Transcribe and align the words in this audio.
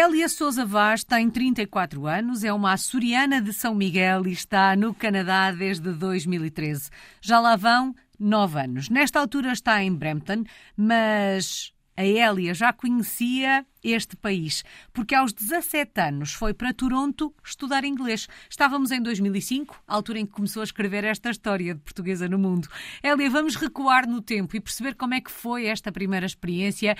Elia 0.00 0.30
Souza 0.30 0.64
Vaz 0.64 1.04
tem 1.04 1.28
34 1.28 2.06
anos, 2.06 2.42
é 2.42 2.50
uma 2.50 2.72
açoriana 2.72 3.38
de 3.38 3.52
São 3.52 3.74
Miguel 3.74 4.26
e 4.26 4.32
está 4.32 4.74
no 4.74 4.94
Canadá 4.94 5.52
desde 5.52 5.92
2013. 5.92 6.88
Já 7.20 7.38
lá 7.38 7.54
vão 7.54 7.94
nove 8.18 8.58
anos. 8.58 8.88
Nesta 8.88 9.20
altura 9.20 9.52
está 9.52 9.82
em 9.82 9.94
Brampton, 9.94 10.44
mas 10.74 11.74
a 11.94 12.02
Hélia 12.02 12.54
já 12.54 12.72
conhecia 12.72 13.66
este 13.82 14.16
país, 14.16 14.62
porque 14.92 15.14
aos 15.14 15.32
17 15.32 16.00
anos 16.00 16.32
foi 16.32 16.54
para 16.54 16.72
Toronto 16.72 17.34
estudar 17.44 17.84
inglês. 17.84 18.28
Estávamos 18.48 18.90
em 18.90 19.02
2005, 19.02 19.82
a 19.86 19.94
altura 19.94 20.20
em 20.20 20.26
que 20.26 20.32
começou 20.32 20.60
a 20.60 20.64
escrever 20.64 21.04
esta 21.04 21.30
história 21.30 21.74
de 21.74 21.80
portuguesa 21.80 22.28
no 22.28 22.38
mundo. 22.38 22.68
Hélia, 23.02 23.30
vamos 23.30 23.56
recuar 23.56 24.08
no 24.08 24.20
tempo 24.20 24.56
e 24.56 24.60
perceber 24.60 24.94
como 24.94 25.14
é 25.14 25.20
que 25.20 25.30
foi 25.30 25.66
esta 25.66 25.90
primeira 25.90 26.26
experiência. 26.26 26.96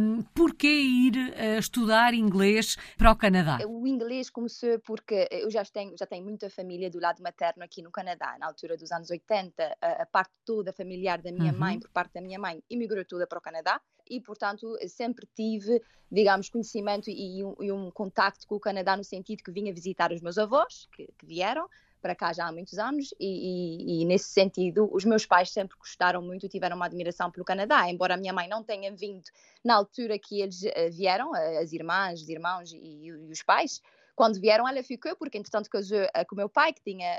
Um, 0.00 0.22
porquê 0.34 0.68
ir 0.68 1.16
uh, 1.16 1.58
estudar 1.58 2.14
inglês 2.14 2.76
para 2.96 3.10
o 3.10 3.16
Canadá? 3.16 3.58
O 3.66 3.86
inglês 3.86 4.30
começou 4.30 4.78
porque 4.80 5.28
eu 5.30 5.50
já 5.50 5.64
tenho, 5.64 5.96
já 5.98 6.06
tenho 6.06 6.24
muita 6.24 6.48
família 6.50 6.90
do 6.90 7.00
lado 7.00 7.22
materno 7.22 7.62
aqui 7.62 7.82
no 7.82 7.90
Canadá. 7.90 8.36
Na 8.38 8.46
altura 8.46 8.76
dos 8.76 8.90
anos 8.92 9.10
80, 9.10 9.76
a, 9.80 10.02
a 10.02 10.06
parte 10.06 10.32
toda 10.44 10.72
familiar 10.72 11.20
da 11.20 11.32
minha 11.32 11.52
uhum. 11.52 11.58
mãe, 11.58 11.78
por 11.78 11.90
parte 11.90 12.14
da 12.14 12.20
minha 12.20 12.38
mãe, 12.38 12.62
imigrou 12.68 13.04
toda 13.04 13.26
para 13.26 13.38
o 13.38 13.42
Canadá 13.42 13.80
e, 14.08 14.20
portanto, 14.20 14.76
sempre 14.88 15.26
tive, 15.34 15.80
digamos, 16.20 16.50
conhecimento 16.50 17.08
e 17.08 17.42
um, 17.42 17.54
e 17.60 17.72
um 17.72 17.90
contacto 17.90 18.46
com 18.46 18.54
o 18.54 18.60
Canadá 18.60 18.94
no 18.94 19.02
sentido 19.02 19.42
que 19.42 19.50
vinha 19.50 19.72
visitar 19.72 20.12
os 20.12 20.20
meus 20.20 20.36
avós, 20.36 20.86
que, 20.92 21.08
que 21.18 21.24
vieram 21.24 21.66
para 22.02 22.14
cá 22.14 22.30
já 22.32 22.46
há 22.46 22.52
muitos 22.52 22.78
anos 22.78 23.14
e, 23.18 24.00
e, 24.00 24.02
e, 24.02 24.04
nesse 24.04 24.28
sentido 24.30 24.88
os 24.92 25.04
meus 25.04 25.24
pais 25.24 25.50
sempre 25.50 25.76
gostaram 25.78 26.20
muito, 26.20 26.46
tiveram 26.46 26.76
uma 26.76 26.84
admiração 26.84 27.30
pelo 27.30 27.44
Canadá, 27.44 27.88
embora 27.90 28.14
a 28.14 28.16
minha 28.18 28.34
mãe 28.34 28.48
não 28.48 28.62
tenha 28.62 28.94
vindo 28.94 29.24
na 29.64 29.74
altura 29.76 30.18
que 30.18 30.42
eles 30.42 30.62
uh, 30.62 30.90
vieram, 30.92 31.32
as 31.34 31.72
irmãs, 31.72 32.20
os 32.20 32.28
irmãos 32.28 32.72
e, 32.72 33.06
e, 33.06 33.12
os 33.12 33.42
pais, 33.42 33.80
quando 34.14 34.38
vieram 34.38 34.68
ela 34.68 34.82
ficou, 34.82 35.16
porque 35.16 35.38
entretanto 35.38 35.70
casou 35.70 36.02
uh, 36.02 36.26
com 36.28 36.34
o 36.34 36.38
meu 36.38 36.50
pai, 36.50 36.74
que 36.74 36.82
tinha, 36.82 37.10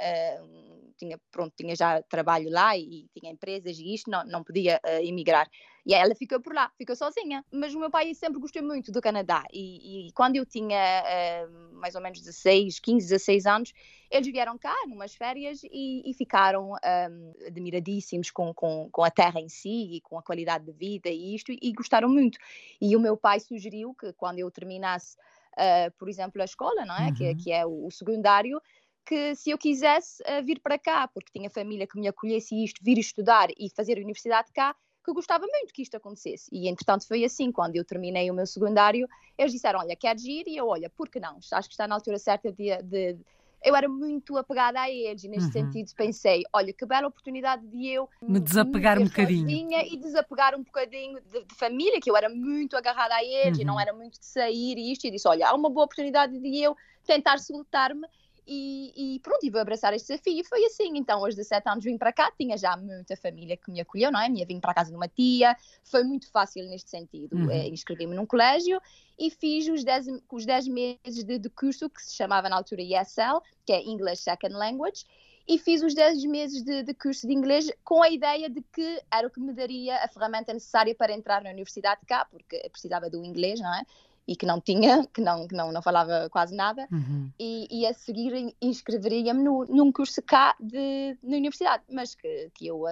tinha, 1.06 1.20
pronto, 1.32 1.54
tinha 1.56 1.76
já 1.76 2.02
trabalho 2.04 2.50
lá 2.50 2.78
e, 2.78 3.08
tinha 3.14 3.32
empresas 3.32 3.78
e 3.78 3.94
isto, 3.94 4.10
não, 4.10 4.24
não 4.26 4.44
podia 4.44 4.80
emigrar. 5.02 5.50
E 5.86 5.94
ela 5.94 6.14
ficou 6.14 6.40
por 6.40 6.54
lá, 6.54 6.72
ficou 6.78 6.96
sozinha. 6.96 7.44
Mas 7.52 7.74
o 7.74 7.80
meu 7.80 7.90
pai 7.90 8.14
sempre 8.14 8.40
gostou 8.40 8.62
muito 8.62 8.92
do 8.92 9.02
Canadá. 9.02 9.44
E, 9.52 10.08
e 10.08 10.12
quando 10.12 10.36
eu 10.36 10.46
tinha 10.46 11.04
uh, 11.04 11.76
mais 11.76 11.96
ou 11.96 12.02
menos 12.02 12.20
16, 12.20 12.80
15, 12.80 13.08
16 13.08 13.46
anos, 13.46 13.74
eles 14.10 14.28
vieram 14.28 14.58
cá, 14.58 14.76
numas 14.88 15.16
férias, 15.16 15.62
e, 15.64 16.10
e 16.10 16.14
ficaram 16.14 16.72
um, 16.72 16.76
ehm, 16.84 17.48
admiradíssimos 17.48 18.30
com, 18.30 18.54
com, 18.54 18.90
com, 18.92 19.04
a 19.04 19.10
terra 19.10 19.40
em 19.40 19.50
si 19.50 19.96
e 19.96 20.02
com 20.02 20.20
a 20.20 20.24
qualidade 20.24 20.66
de 20.66 20.74
vida 20.74 21.10
e 21.10 21.34
isto, 21.34 21.52
e 21.52 21.72
gostaram 21.72 22.10
muito. 22.10 22.38
E 22.80 22.96
o 22.96 23.00
meu 23.00 23.18
pai 23.18 23.40
sugeriu 23.40 23.96
que 23.96 24.12
quando 24.14 24.40
eu 24.40 24.52
terminasse, 24.52 25.18
uh, 25.54 25.92
por 25.98 26.10
exemplo, 26.10 26.42
a 26.42 26.46
escola, 26.46 26.86
não 26.86 26.96
é? 26.96 27.08
Uhum. 27.08 27.14
Que, 27.14 27.36
que 27.36 27.52
é 27.52 27.66
o, 27.66 27.88
o 27.88 27.92
secundário, 27.92 28.62
que 29.06 29.36
se 29.36 29.50
eu 29.50 29.58
quisesse 29.58 30.22
uh, 30.24 30.44
vir 30.44 30.60
para 30.60 30.78
cá, 30.78 31.08
porque 31.08 31.32
tinha 31.32 31.50
família 31.50 31.88
que 31.88 32.00
me 32.00 32.08
acolhesse 32.08 32.56
e 32.56 32.66
isto, 32.66 32.84
vir 32.84 32.98
estudar 32.98 33.50
e 33.58 33.70
fazer 33.76 33.98
a 33.98 34.02
universidade 34.02 34.52
cá, 34.54 34.76
que 35.04 35.14
gostava 35.14 35.46
muito 35.48 35.74
que 35.74 35.82
isto 35.82 35.98
acontecesse. 35.98 36.48
E 36.52 36.68
entretanto 36.68 37.08
foi 37.08 37.24
assim, 37.24 37.52
quando 37.52 37.76
eu 37.76 37.84
terminei 37.84 38.30
o 38.30 38.34
meu 38.34 38.46
secundário, 38.46 39.08
eles 39.38 39.52
disseram: 39.52 39.80
Olha, 39.80 39.96
queres 39.96 40.24
ir? 40.24 40.48
E 40.48 40.56
eu, 40.56 40.68
olha, 40.68 40.90
por 40.90 41.10
que 41.10 41.20
não? 41.20 41.40
Acho 41.52 41.68
que 41.68 41.74
está 41.74 41.88
na 41.88 41.96
altura 41.96 42.20
certa 42.20 42.52
de. 42.52 42.82
de... 42.84 43.18
Eu 43.64 43.76
era 43.76 43.88
muito 43.88 44.36
apegada 44.38 44.82
a 44.82 44.90
eles 44.90 45.24
e 45.24 45.28
neste 45.28 45.46
uhum. 45.46 45.52
sentido 45.52 45.92
pensei: 45.96 46.42
olha, 46.52 46.74
que 46.74 46.84
bela 46.84 47.08
oportunidade 47.08 47.66
de 47.68 47.90
eu 47.90 48.10
me 48.22 48.40
desapegar 48.40 48.98
me 48.98 49.04
um 49.04 49.08
bocadinho 49.08 49.80
e 49.82 49.98
desapegar 49.98 50.56
um 50.56 50.64
bocadinho 50.64 51.22
de, 51.22 51.46
de, 51.46 51.56
família, 51.56 52.00
que 52.02 52.10
eu 52.10 52.18
era 52.18 52.28
muito 52.28 52.76
agarrada 52.76 53.14
a 53.14 53.24
eles 53.24 53.58
uhum. 53.58 53.62
e 53.62 53.66
não 53.66 53.76
uhum. 53.76 53.80
era 53.80 53.94
muito 53.94 54.20
de 54.20 54.26
sair 54.26 54.78
e 54.78 54.92
isto. 54.92 55.06
E 55.06 55.12
disse: 55.12 55.28
olha, 55.28 55.48
há 55.48 55.54
uma 55.54 55.70
boa 55.70 55.86
oportunidade 55.86 56.38
de 56.40 56.58
eu 56.60 56.76
tentar 57.06 57.38
soltar-me 57.38 58.08
e, 58.54 59.16
e, 59.16 59.20
pronto, 59.20 59.46
e 59.46 59.50
vou 59.50 59.62
abraçar 59.62 59.94
este 59.94 60.10
desafio. 60.10 60.42
E 60.42 60.44
foi 60.44 60.66
assim. 60.66 60.98
Então, 60.98 61.24
aos 61.24 61.36
17 61.36 61.70
anos 61.70 61.86
vim 61.86 61.98
para 61.98 62.12
cá, 62.12 62.30
tinha 62.38 62.58
já 62.58 62.76
muita 62.76 63.16
família 63.16 63.56
que 63.56 63.72
me 63.72 63.80
acolheu, 63.80 64.12
não 64.12 64.20
é? 64.20 64.28
Minha 64.28 64.46
vim 64.46 64.60
para 64.60 64.72
a 64.72 64.74
casa 64.74 64.90
de 64.90 64.98
uma 64.98 65.08
tia, 65.08 65.56
foi 65.84 66.04
muito 66.04 66.30
fácil 66.30 66.66
neste 66.70 66.90
sentido. 66.90 67.38
Uhum. 67.38 67.50
É, 67.50 67.70
Inscrevi-me 67.70 68.14
num 68.14 68.26
colégio 68.26 68.82
e 69.18 69.30
fiz 69.30 69.70
os 69.70 69.86
10, 69.86 70.08
os 70.30 70.46
10 70.46 70.68
meses 70.68 71.24
de, 71.24 71.40
de, 71.40 71.50
curso 71.50 71.90
que 71.90 72.02
se 72.02 72.14
chamava 72.14 72.50
na 72.50 72.58
altura 72.58 72.82
ESL, 72.82 73.40
que 73.66 73.72
é 73.72 73.82
English 73.82 74.24
Second 74.24 74.54
Language. 74.54 75.06
E 75.48 75.58
fiz 75.58 75.82
os 75.82 75.94
10 75.94 76.26
meses 76.26 76.62
de, 76.62 76.84
de 76.84 76.94
curso 76.94 77.26
de 77.26 77.34
inglês 77.34 77.72
com 77.84 78.04
a 78.04 78.10
ideia 78.10 78.50
de 78.50 78.62
que 78.74 79.02
era 79.12 79.28
o 79.28 79.32
que 79.32 79.40
me 79.40 79.54
daria 79.54 79.96
a 80.04 80.08
ferramenta 80.08 80.54
necessária 80.54 80.94
para 80.94 81.14
entrar 81.14 81.42
na 81.42 81.50
universidade 81.50 82.02
cá, 82.06 82.26
porque 82.26 82.58
precisava 82.70 83.10
do 83.10 83.24
inglês, 83.24 83.60
não 83.60 83.74
é? 83.74 83.84
E 84.32 84.36
que 84.36 84.46
não 84.46 84.62
tinha, 84.62 85.06
que 85.14 85.20
não, 85.20 85.46
que 85.46 85.54
não, 85.54 85.74
não 85.74 85.82
falava 85.82 86.30
quase 86.30 86.56
nada, 86.56 86.88
uhum. 86.90 87.30
e, 87.38 87.68
e, 87.70 87.86
a 87.86 87.94
seguir 87.94 88.56
inscreveria-me 88.62 89.44
num 89.44 89.92
curso 89.92 90.22
cá 90.22 90.56
de, 90.58 91.18
na 91.22 91.36
universidade, 91.36 91.84
mas 91.92 92.16
que, 92.16 92.50
que 92.54 92.68
eu, 92.68 92.84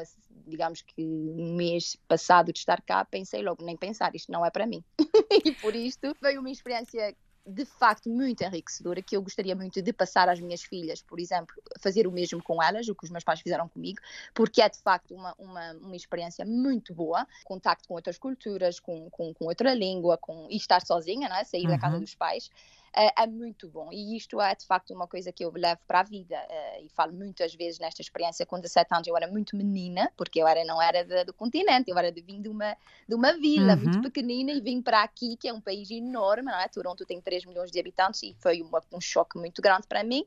digamos 0.45 0.81
que 0.81 1.01
um 1.01 1.55
mês 1.55 1.95
passado 2.09 2.51
de 2.51 2.59
estar 2.59 2.81
cá, 2.81 3.05
pensei 3.05 3.41
logo, 3.41 3.63
nem 3.63 3.77
pensar, 3.77 4.13
isto 4.13 4.29
não 4.29 4.45
é 4.45 4.51
para 4.51 4.67
mim. 4.67 4.83
e 5.45 5.51
por 5.53 5.73
isto 5.73 6.13
veio 6.22 6.41
uma 6.41 6.51
experiência 6.51 7.16
de 7.49 7.65
facto 7.65 8.09
muito 8.09 8.43
enriquecedora 8.43 9.01
que 9.01 9.15
eu 9.17 9.21
gostaria 9.21 9.55
muito 9.55 9.81
de 9.81 9.91
passar 9.91 10.29
às 10.29 10.39
minhas 10.39 10.61
filhas, 10.61 11.01
por 11.01 11.19
exemplo, 11.19 11.55
fazer 11.79 12.05
o 12.05 12.11
mesmo 12.11 12.41
com 12.43 12.61
elas, 12.61 12.87
o 12.87 12.95
que 12.95 13.03
os 13.03 13.09
meus 13.09 13.23
pais 13.23 13.41
fizeram 13.41 13.67
comigo, 13.67 13.99
porque 14.33 14.61
é 14.61 14.69
de 14.69 14.77
facto 14.77 15.15
uma, 15.15 15.33
uma, 15.37 15.73
uma 15.73 15.95
experiência 15.95 16.45
muito 16.45 16.93
boa, 16.93 17.27
contacto 17.43 17.88
com 17.88 17.95
outras 17.95 18.17
culturas, 18.17 18.79
com, 18.79 19.09
com, 19.09 19.33
com 19.33 19.45
outra 19.45 19.73
língua, 19.73 20.17
com, 20.17 20.47
e 20.49 20.57
estar 20.57 20.85
sozinha, 20.85 21.27
não 21.27 21.35
é? 21.35 21.43
sair 21.43 21.63
uhum. 21.63 21.69
da 21.69 21.79
casa 21.79 21.95
uhum. 21.95 22.01
dos 22.01 22.15
pais, 22.15 22.49
é, 22.95 23.23
é 23.23 23.27
muito 23.27 23.67
bom. 23.67 23.89
E 23.91 24.16
isto 24.16 24.41
é 24.41 24.53
de 24.55 24.66
facto 24.66 24.94
uma 24.94 25.07
coisa 25.07 25.31
que 25.31 25.44
eu 25.44 25.51
levo 25.51 25.79
para 25.88 26.01
a 26.01 26.03
vida 26.03 26.35
uh, 26.35 26.85
e 26.85 26.89
falo 26.89 27.13
muitas 27.13 27.53
vezes 27.53 27.79
nesta 27.79 28.01
experiência. 28.01 28.45
Com 28.45 28.59
17 28.59 28.94
anos 28.94 29.07
eu 29.07 29.16
era 29.16 29.27
muito 29.27 29.55
menina, 29.55 30.11
porque 30.17 30.41
eu 30.41 30.47
era, 30.47 30.63
não 30.66 30.81
era 30.81 31.03
de, 31.03 31.23
do 31.25 31.33
continente, 31.33 31.89
eu 31.89 31.97
era 31.97 32.11
de 32.11 32.22
vim 32.22 32.41
de 32.41 32.50
uma, 32.50 32.75
de 33.07 33.16
uma 33.16 33.33
vila 33.33 33.73
uhum. 33.73 33.83
muito 33.83 34.01
pequenina 34.01 34.51
e 34.51 34.61
vim 34.61 34.81
para 34.81 35.03
aqui, 35.03 35.38
que 35.38 35.47
é 35.47 35.53
um 35.53 35.61
país 35.61 35.89
enorme, 35.91 36.51
não 36.51 36.59
é? 36.59 36.67
Toronto 36.67 37.05
tem 37.05 37.22
3 37.22 37.45
milhões 37.45 37.72
de 37.72 37.79
habitantes 37.79 38.23
e 38.23 38.35
foi 38.39 38.61
uma, 38.61 38.81
um 38.91 39.01
choque 39.01 39.38
muito 39.38 39.61
grande 39.61 39.88
para 39.88 40.03
mim. 40.03 40.25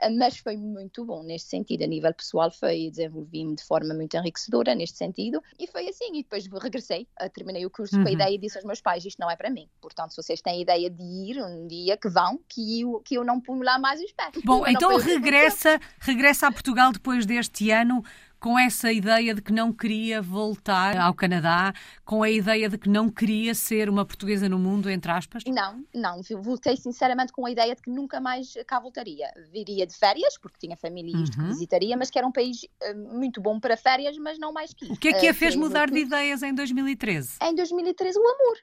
Ah, 0.00 0.10
mas 0.10 0.38
foi 0.38 0.56
muito 0.56 1.04
bom 1.04 1.22
neste 1.22 1.48
sentido. 1.48 1.84
A 1.84 1.86
nível 1.86 2.12
pessoal, 2.14 2.50
foi 2.50 2.90
desenvolvi-me 2.90 3.56
de 3.56 3.64
forma 3.64 3.94
muito 3.94 4.16
enriquecedora 4.16 4.74
neste 4.74 4.98
sentido. 4.98 5.42
E 5.58 5.66
foi 5.66 5.88
assim. 5.88 6.18
E 6.18 6.22
depois 6.22 6.46
regressei, 6.46 7.06
terminei 7.34 7.64
o 7.66 7.70
curso 7.70 7.96
uhum. 7.96 8.02
com 8.02 8.08
a 8.08 8.10
uhum. 8.10 8.16
ideia 8.16 8.34
e 8.34 8.38
disse 8.38 8.58
aos 8.58 8.64
meus 8.64 8.80
pais: 8.80 9.04
Isto 9.04 9.18
não 9.18 9.30
é 9.30 9.36
para 9.36 9.50
mim. 9.50 9.68
Portanto, 9.80 10.10
se 10.10 10.22
vocês 10.22 10.40
têm 10.40 10.62
ideia 10.62 10.90
de 10.90 11.02
ir 11.02 11.42
um 11.42 11.66
dia, 11.66 11.96
que 11.96 12.08
vão, 12.08 12.38
que 12.48 12.80
eu, 12.80 13.00
que 13.04 13.16
eu 13.16 13.24
não 13.24 13.40
ponho 13.40 13.62
lá 13.62 13.78
mais 13.78 14.00
os 14.00 14.12
pés. 14.12 14.32
Bom, 14.44 14.66
então 14.66 14.96
regressa, 14.96 15.80
regressa 15.98 16.46
a 16.46 16.52
Portugal 16.52 16.92
depois 16.92 17.26
deste 17.26 17.70
ano 17.70 18.02
com 18.42 18.58
essa 18.58 18.92
ideia 18.92 19.32
de 19.32 19.40
que 19.40 19.52
não 19.52 19.72
queria 19.72 20.20
voltar 20.20 20.98
ao 20.98 21.14
Canadá, 21.14 21.72
com 22.04 22.24
a 22.24 22.28
ideia 22.28 22.68
de 22.68 22.76
que 22.76 22.88
não 22.88 23.08
queria 23.08 23.54
ser 23.54 23.88
uma 23.88 24.04
portuguesa 24.04 24.48
no 24.48 24.58
mundo, 24.58 24.90
entre 24.90 25.12
aspas? 25.12 25.44
Não, 25.46 25.84
não. 25.94 26.20
Voltei 26.42 26.76
sinceramente 26.76 27.32
com 27.32 27.46
a 27.46 27.50
ideia 27.52 27.72
de 27.76 27.80
que 27.80 27.88
nunca 27.88 28.20
mais 28.20 28.52
cá 28.66 28.80
voltaria. 28.80 29.32
Viria 29.52 29.86
de 29.86 29.94
férias, 29.96 30.36
porque 30.36 30.58
tinha 30.58 30.76
família 30.76 31.16
e 31.16 31.22
isto 31.22 31.38
uhum. 31.38 31.44
que 31.44 31.52
visitaria, 31.52 31.96
mas 31.96 32.10
que 32.10 32.18
era 32.18 32.26
um 32.26 32.32
país 32.32 32.64
uh, 32.64 33.16
muito 33.16 33.40
bom 33.40 33.60
para 33.60 33.76
férias, 33.76 34.18
mas 34.18 34.36
não 34.40 34.52
mais 34.52 34.74
que 34.74 34.86
O 34.86 34.96
que 34.96 35.08
é 35.08 35.12
que 35.12 35.28
a 35.28 35.34
fez 35.34 35.54
mudar 35.54 35.88
de 35.88 36.00
ideias 36.00 36.42
em 36.42 36.52
2013? 36.52 37.38
Em 37.40 37.54
2013, 37.54 38.18
o 38.18 38.22
amor 38.22 38.58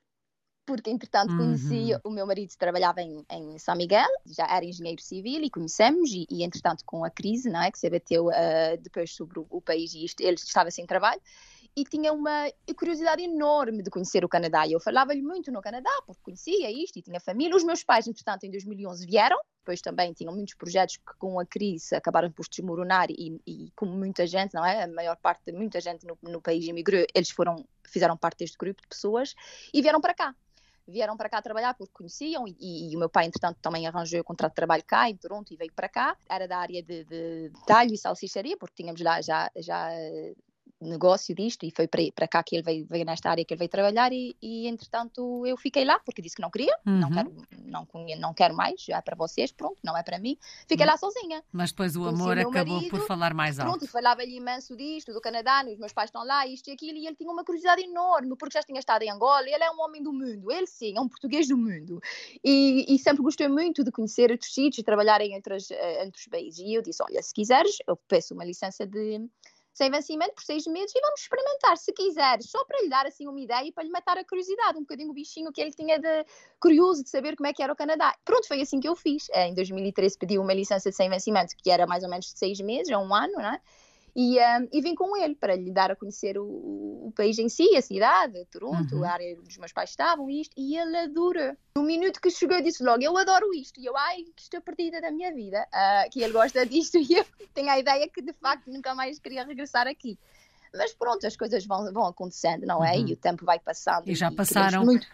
porque 0.69 0.91
entretanto 0.91 1.35
conheci 1.35 1.95
uhum. 1.95 1.99
o 2.03 2.09
meu 2.11 2.27
marido 2.27 2.53
trabalhava 2.55 3.01
em, 3.01 3.25
em, 3.31 3.57
São 3.57 3.75
Miguel, 3.75 4.07
já 4.27 4.45
era 4.45 4.63
engenheiro 4.63 5.01
civil 5.01 5.41
e 5.43 5.49
conhecemos 5.49 6.11
e, 6.11 6.27
e 6.29 6.43
entretanto 6.43 6.83
com 6.85 7.03
a 7.03 7.09
crise 7.09 7.49
não 7.49 7.59
é, 7.59 7.71
que 7.71 7.79
se 7.79 7.87
abateu 7.87 8.27
uh, 8.27 8.77
depois 8.79 9.11
sobre 9.11 9.39
o, 9.39 9.47
o, 9.49 9.59
país 9.59 9.95
e 9.95 10.05
isto, 10.05 10.21
ele 10.21 10.35
estava 10.35 10.69
sem 10.69 10.85
trabalho 10.85 11.19
e 11.75 11.83
tinha 11.83 12.13
uma 12.13 12.51
curiosidade 12.77 13.23
enorme 13.23 13.81
de 13.81 13.89
conhecer 13.89 14.23
o 14.23 14.29
Canadá 14.29 14.67
e 14.67 14.73
eu 14.73 14.79
falava-lhe 14.79 15.23
muito 15.23 15.51
no 15.51 15.59
Canadá 15.59 15.89
porque 16.05 16.21
conhecia 16.21 16.69
isto 16.69 16.99
e 16.99 17.01
tinha 17.01 17.19
família. 17.19 17.55
Os 17.55 17.63
meus 17.63 17.83
pais 17.83 18.07
entretanto 18.07 18.43
em 18.43 18.51
2011 18.51 19.07
vieram, 19.07 19.39
depois 19.61 19.81
também 19.81 20.13
tinham 20.13 20.35
muitos 20.35 20.53
projetos 20.53 20.97
que 20.97 21.17
com 21.17 21.39
a 21.39 21.45
crise 21.47 21.95
acabaram 21.95 22.31
por 22.31 22.45
desmoronar 22.47 23.09
e, 23.09 23.41
e 23.47 23.71
como 23.75 23.91
muita 23.93 24.27
gente, 24.27 24.53
não 24.53 24.63
é? 24.63 24.83
A 24.83 24.87
maior 24.87 25.17
parte 25.17 25.45
de 25.45 25.51
muita 25.51 25.81
gente 25.81 26.05
no, 26.05 26.15
no 26.21 26.39
país 26.39 26.67
emigrou, 26.67 27.03
eles 27.15 27.31
foram, 27.31 27.65
fizeram 27.87 28.15
parte 28.15 28.39
deste 28.39 28.57
grupo 28.57 28.83
de 28.83 28.87
pessoas 28.87 29.33
e 29.73 29.81
vieram 29.81 29.99
para 29.99 30.13
cá 30.13 30.35
vieram 30.89 31.15
para 31.15 31.29
cá 31.29 31.41
trabalhar 31.41 31.73
porque 31.73 31.93
conheciam 31.93 32.47
e, 32.47 32.91
e, 32.91 32.95
o 32.95 32.99
meu 32.99 33.09
pai, 33.09 33.25
entretanto, 33.25 33.57
também 33.61 33.87
arranjou 33.87 34.19
o 34.19 34.23
contrato 34.23 34.51
de 34.51 34.55
trabalho 34.55 34.83
cá 34.85 35.09
em 35.09 35.15
Toronto 35.15 35.53
e 35.53 35.57
veio 35.57 35.71
para 35.73 35.89
cá. 35.89 36.17
Era 36.27 36.47
da 36.47 36.57
área 36.57 36.81
de, 36.81 37.03
de 37.03 37.51
talho 37.65 37.93
e 37.93 37.97
salsicharia, 37.97 38.57
porque 38.57 38.81
tínhamos 38.81 39.01
lá 39.01 39.21
já, 39.21 39.49
já 39.55 39.89
negócio 40.81 41.35
disto 41.35 41.65
e 41.65 41.71
foi 41.71 41.87
para, 41.87 42.27
cá 42.27 42.43
que 42.43 42.55
ele 42.55 42.63
veio, 42.63 42.85
veio 42.85 43.05
nesta 43.05 43.29
área 43.29 43.43
que 43.43 43.53
ele 43.53 43.59
veio 43.59 43.69
trabalhar 43.69 44.11
e, 44.13 44.35
e 44.41 44.67
entretanto 44.67 45.45
eu 45.45 45.57
fiquei 45.57 45.83
lá 45.83 45.99
porque 45.99 46.21
disse 46.21 46.35
que 46.35 46.41
não 46.41 46.49
queria, 46.49 46.73
uhum. 46.85 46.99
não, 46.99 47.11
quero, 47.11 47.35
não, 47.65 47.87
não 48.19 48.33
quero 48.33 48.55
mais, 48.55 48.81
já 48.81 48.97
é 48.97 49.01
para 49.01 49.15
vocês, 49.15 49.51
pronto, 49.51 49.77
não 49.83 49.97
é 49.97 50.03
para 50.03 50.17
mim. 50.19 50.37
Fiquei 50.67 50.85
lá 50.85 50.97
sozinha. 50.97 51.43
Mas 51.51 51.71
depois 51.71 51.95
o 51.95 52.07
amor 52.07 52.37
acabou 52.37 52.75
marido, 52.75 52.89
por 52.89 53.05
falar 53.05 53.33
mais 53.33 53.59
alto. 53.59 53.77
Pronto, 53.77 53.91
falava-lhe 53.91 54.37
imenso 54.37 54.75
disto, 54.75 55.13
do 55.13 55.21
Canadá, 55.21 55.63
os 55.67 55.77
meus 55.77 55.93
pais 55.93 56.09
estão 56.09 56.25
lá, 56.25 56.47
isto 56.47 56.69
e 56.69 56.73
aquilo, 56.73 56.97
e 56.97 57.05
ele 57.05 57.15
tinha 57.15 57.31
uma 57.31 57.43
curiosidade 57.43 57.81
enorme 57.81 58.35
porque 58.37 58.57
já 58.57 58.63
tinha 58.63 58.79
estado 58.79 59.03
em 59.03 59.11
Angola, 59.11 59.47
ele 59.47 59.63
é 59.63 59.71
um 59.71 59.81
homem 59.81 60.01
do 60.01 60.13
mundo, 60.13 60.51
ele 60.51 60.67
sim, 60.67 60.97
é 60.97 61.01
um 61.01 61.07
português 61.07 61.47
do 61.47 61.57
mundo. 61.57 61.99
E, 62.43 62.85
e 62.87 62.97
sempre 62.99 63.21
gostei 63.21 63.47
muito 63.47 63.83
de 63.83 63.91
conhecer 63.91 64.31
outros 64.31 64.53
sítios 64.53 64.79
e 64.79 64.83
trabalhar 64.83 65.21
em 65.21 65.35
outras, 65.35 65.69
uh, 65.69 66.05
outros 66.05 66.25
países. 66.27 66.59
E 66.59 66.73
eu 66.73 66.81
disse, 66.81 67.03
olha, 67.03 67.21
se 67.21 67.33
quiseres, 67.33 67.77
eu 67.87 67.95
peço 67.95 68.33
uma 68.33 68.45
licença 68.45 68.85
de 68.85 69.27
sem 69.73 69.89
vencimento 69.89 70.33
por 70.33 70.43
seis 70.43 70.65
meses 70.67 70.93
e 70.95 71.01
vamos 71.01 71.21
experimentar, 71.21 71.77
se 71.77 71.93
quiser, 71.93 72.41
só 72.41 72.63
para 72.65 72.81
lhe 72.81 72.89
dar 72.89 73.05
assim 73.05 73.27
uma 73.27 73.39
ideia 73.39 73.65
e 73.65 73.71
para 73.71 73.83
lhe 73.83 73.89
matar 73.89 74.17
a 74.17 74.25
curiosidade, 74.25 74.77
um 74.77 74.81
bocadinho 74.81 75.09
o 75.09 75.13
bichinho 75.13 75.51
que 75.51 75.61
ele 75.61 75.71
tinha 75.71 75.99
de 75.99 76.25
curioso 76.59 77.03
de 77.03 77.09
saber 77.09 77.35
como 77.35 77.47
é 77.47 77.53
que 77.53 77.63
era 77.63 77.71
o 77.71 77.75
Canadá. 77.75 78.15
Pronto, 78.25 78.47
foi 78.47 78.61
assim 78.61 78.79
que 78.79 78.87
eu 78.87 78.95
fiz. 78.95 79.27
Em 79.33 79.53
2013 79.53 80.17
pedi 80.17 80.37
uma 80.37 80.53
licença 80.53 80.89
de 80.89 80.95
sem 80.95 81.09
vencimento, 81.09 81.55
que 81.57 81.69
era 81.71 81.87
mais 81.87 82.03
ou 82.03 82.09
menos 82.09 82.25
de 82.25 82.37
seis 82.37 82.59
meses, 82.59 82.91
a 82.91 82.99
um 82.99 83.13
ano, 83.13 83.33
não 83.33 83.53
é? 83.53 83.61
E, 84.15 84.39
um, 84.39 84.67
e 84.71 84.81
vim 84.81 84.95
com 84.95 85.15
ele 85.15 85.35
para 85.35 85.55
lhe 85.55 85.71
dar 85.71 85.91
a 85.91 85.95
conhecer 85.95 86.37
o, 86.37 86.45
o 86.45 87.13
país 87.15 87.37
em 87.37 87.49
si, 87.49 87.75
a 87.75 87.81
cidade, 87.81 88.45
Toronto, 88.51 88.95
uhum. 88.95 89.03
a 89.03 89.11
área 89.11 89.37
onde 89.39 89.49
os 89.49 89.57
meus 89.57 89.71
pais 89.71 89.91
estavam, 89.91 90.29
isto, 90.29 90.53
e 90.57 90.77
ele 90.77 90.97
adora. 90.97 91.57
No 91.75 91.83
minuto 91.83 92.19
que 92.19 92.29
chegou, 92.29 92.61
disse 92.61 92.83
logo: 92.83 93.01
Eu 93.01 93.17
adoro 93.17 93.53
isto. 93.53 93.79
E 93.79 93.85
eu, 93.85 93.95
ai, 93.95 94.23
que 94.35 94.41
estou 94.41 94.61
perdida 94.61 94.99
da 94.99 95.11
minha 95.11 95.33
vida, 95.33 95.65
uh, 95.73 96.09
que 96.09 96.21
ele 96.21 96.33
gosta 96.33 96.65
disto, 96.65 96.97
e 96.99 97.13
eu 97.13 97.25
tenho 97.53 97.69
a 97.69 97.79
ideia 97.79 98.07
que 98.09 98.21
de 98.21 98.33
facto 98.33 98.67
nunca 98.67 98.93
mais 98.93 99.19
queria 99.19 99.45
regressar 99.45 99.87
aqui. 99.87 100.17
Mas 100.73 100.93
pronto, 100.93 101.25
as 101.25 101.35
coisas 101.35 101.65
vão, 101.65 101.91
vão 101.91 102.05
acontecendo, 102.05 102.65
não 102.65 102.83
é? 102.83 102.95
Uhum. 102.97 103.07
E 103.07 103.13
o 103.13 103.17
tempo 103.17 103.43
vai 103.43 103.59
passando. 103.59 104.07
E 104.07 104.13
já 104.13 104.31
passaram. 104.31 104.85
Muito 104.85 105.07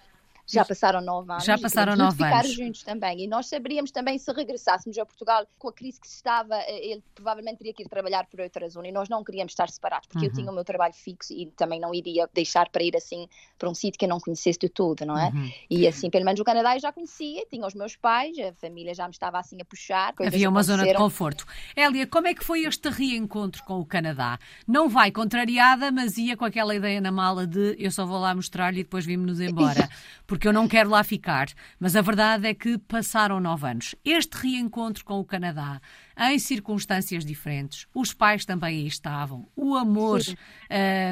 já 0.47 0.63
passaram 0.63 1.01
nove 1.01 1.31
anos. 1.31 1.44
Já 1.44 1.57
passaram 1.57 1.95
nove 1.95 2.18
ficar 2.18 2.39
anos. 2.39 2.53
juntos 2.53 2.83
também. 2.83 3.24
E 3.24 3.27
nós 3.27 3.47
saberíamos 3.47 3.92
também 3.92 4.18
se 4.18 4.31
regressássemos 4.31 4.97
a 4.97 5.06
Portugal 5.06 5.45
com 5.57 5.69
a 5.69 5.74
crise 5.74 6.00
que 6.00 6.07
se 6.07 6.15
estava, 6.15 6.56
eh, 6.56 6.92
ele 6.92 7.03
provavelmente 7.13 7.57
teria 7.57 7.74
que 7.74 7.83
ir 7.83 7.89
trabalhar 7.89 8.25
por 8.27 8.39
outra 8.39 8.68
zona 8.69 8.88
e 8.88 8.92
nós 8.92 9.09
não 9.09 9.24
queríamos 9.24 9.51
estar 9.51 9.69
separados, 9.69 10.07
porque 10.07 10.25
uhum. 10.25 10.31
eu 10.31 10.36
tinha 10.36 10.51
o 10.51 10.53
meu 10.53 10.63
trabalho 10.63 10.94
fixo 10.94 11.33
e 11.33 11.47
também 11.57 11.80
não 11.80 11.94
iria 11.94 12.30
deixar 12.33 12.69
para 12.69 12.83
ir 12.83 12.95
assim 12.95 13.27
para 13.57 13.69
um 13.69 13.74
sítio 13.74 13.97
que 13.97 14.06
eu 14.06 14.09
não 14.09 14.19
conhecesse 14.19 14.59
de 14.59 14.69
tudo, 14.69 15.06
não 15.06 15.18
é? 15.18 15.30
Uhum. 15.30 15.51
E 15.69 15.88
assim, 15.88 16.09
pelo 16.09 16.25
menos 16.25 16.39
o 16.39 16.44
Canadá 16.44 16.75
eu 16.75 16.80
já 16.80 16.91
conhecia, 16.91 17.45
tinha 17.50 17.65
os 17.65 17.74
meus 17.74 17.95
pais, 17.95 18.38
a 18.39 18.53
família 18.53 18.94
já 18.94 19.06
me 19.06 19.12
estava 19.12 19.39
assim 19.39 19.57
a 19.62 19.65
puxar. 19.65 20.13
Havia 20.19 20.50
uma 20.50 20.63
zona 20.63 20.83
de 20.83 20.94
conforto. 20.94 21.45
Hélia, 21.75 22.06
como 22.06 22.27
é 22.27 22.33
que 22.33 22.44
foi 22.44 22.65
este 22.65 22.89
reencontro 22.89 23.63
com 23.63 23.80
o 23.80 23.86
Canadá? 23.86 24.38
Não 24.68 24.89
vai 24.89 25.12
contrariada, 25.12 25.91
mas 25.91 26.18
ia 26.18 26.38
com 26.38 26.45
aquela 26.45 26.75
ideia 26.75 27.01
na 27.01 27.12
mala 27.12 27.48
de 27.48 27.75
eu 27.80 27.91
só 27.91 28.06
vou 28.06 28.19
lá 28.19 28.36
mostrar-lhe 28.36 28.81
e 28.81 28.83
depois 28.83 29.06
vimos-nos 29.06 29.39
embora, 29.39 29.89
porque 30.36 30.50
eu 30.50 30.54
não 30.54 30.68
quero 30.68 30.90
lá 30.90 31.02
ficar 31.02 31.48
mas 31.80 31.96
a 31.96 32.02
verdade 32.02 32.46
é 32.46 32.54
que 32.54 32.78
passaram 32.78 33.40
nove 33.40 33.68
anos. 33.68 33.96
Este 34.04 34.36
reencontro 34.36 35.06
com 35.06 35.18
o 35.18 35.24
Canadá, 35.24 35.80
em 36.18 36.38
circunstâncias 36.38 37.24
diferentes, 37.24 37.88
os 37.94 38.14
pais 38.14 38.44
também 38.44 38.82
aí 38.82 38.88
estavam, 38.88 39.48
o 39.56 39.76
amor 39.76 40.20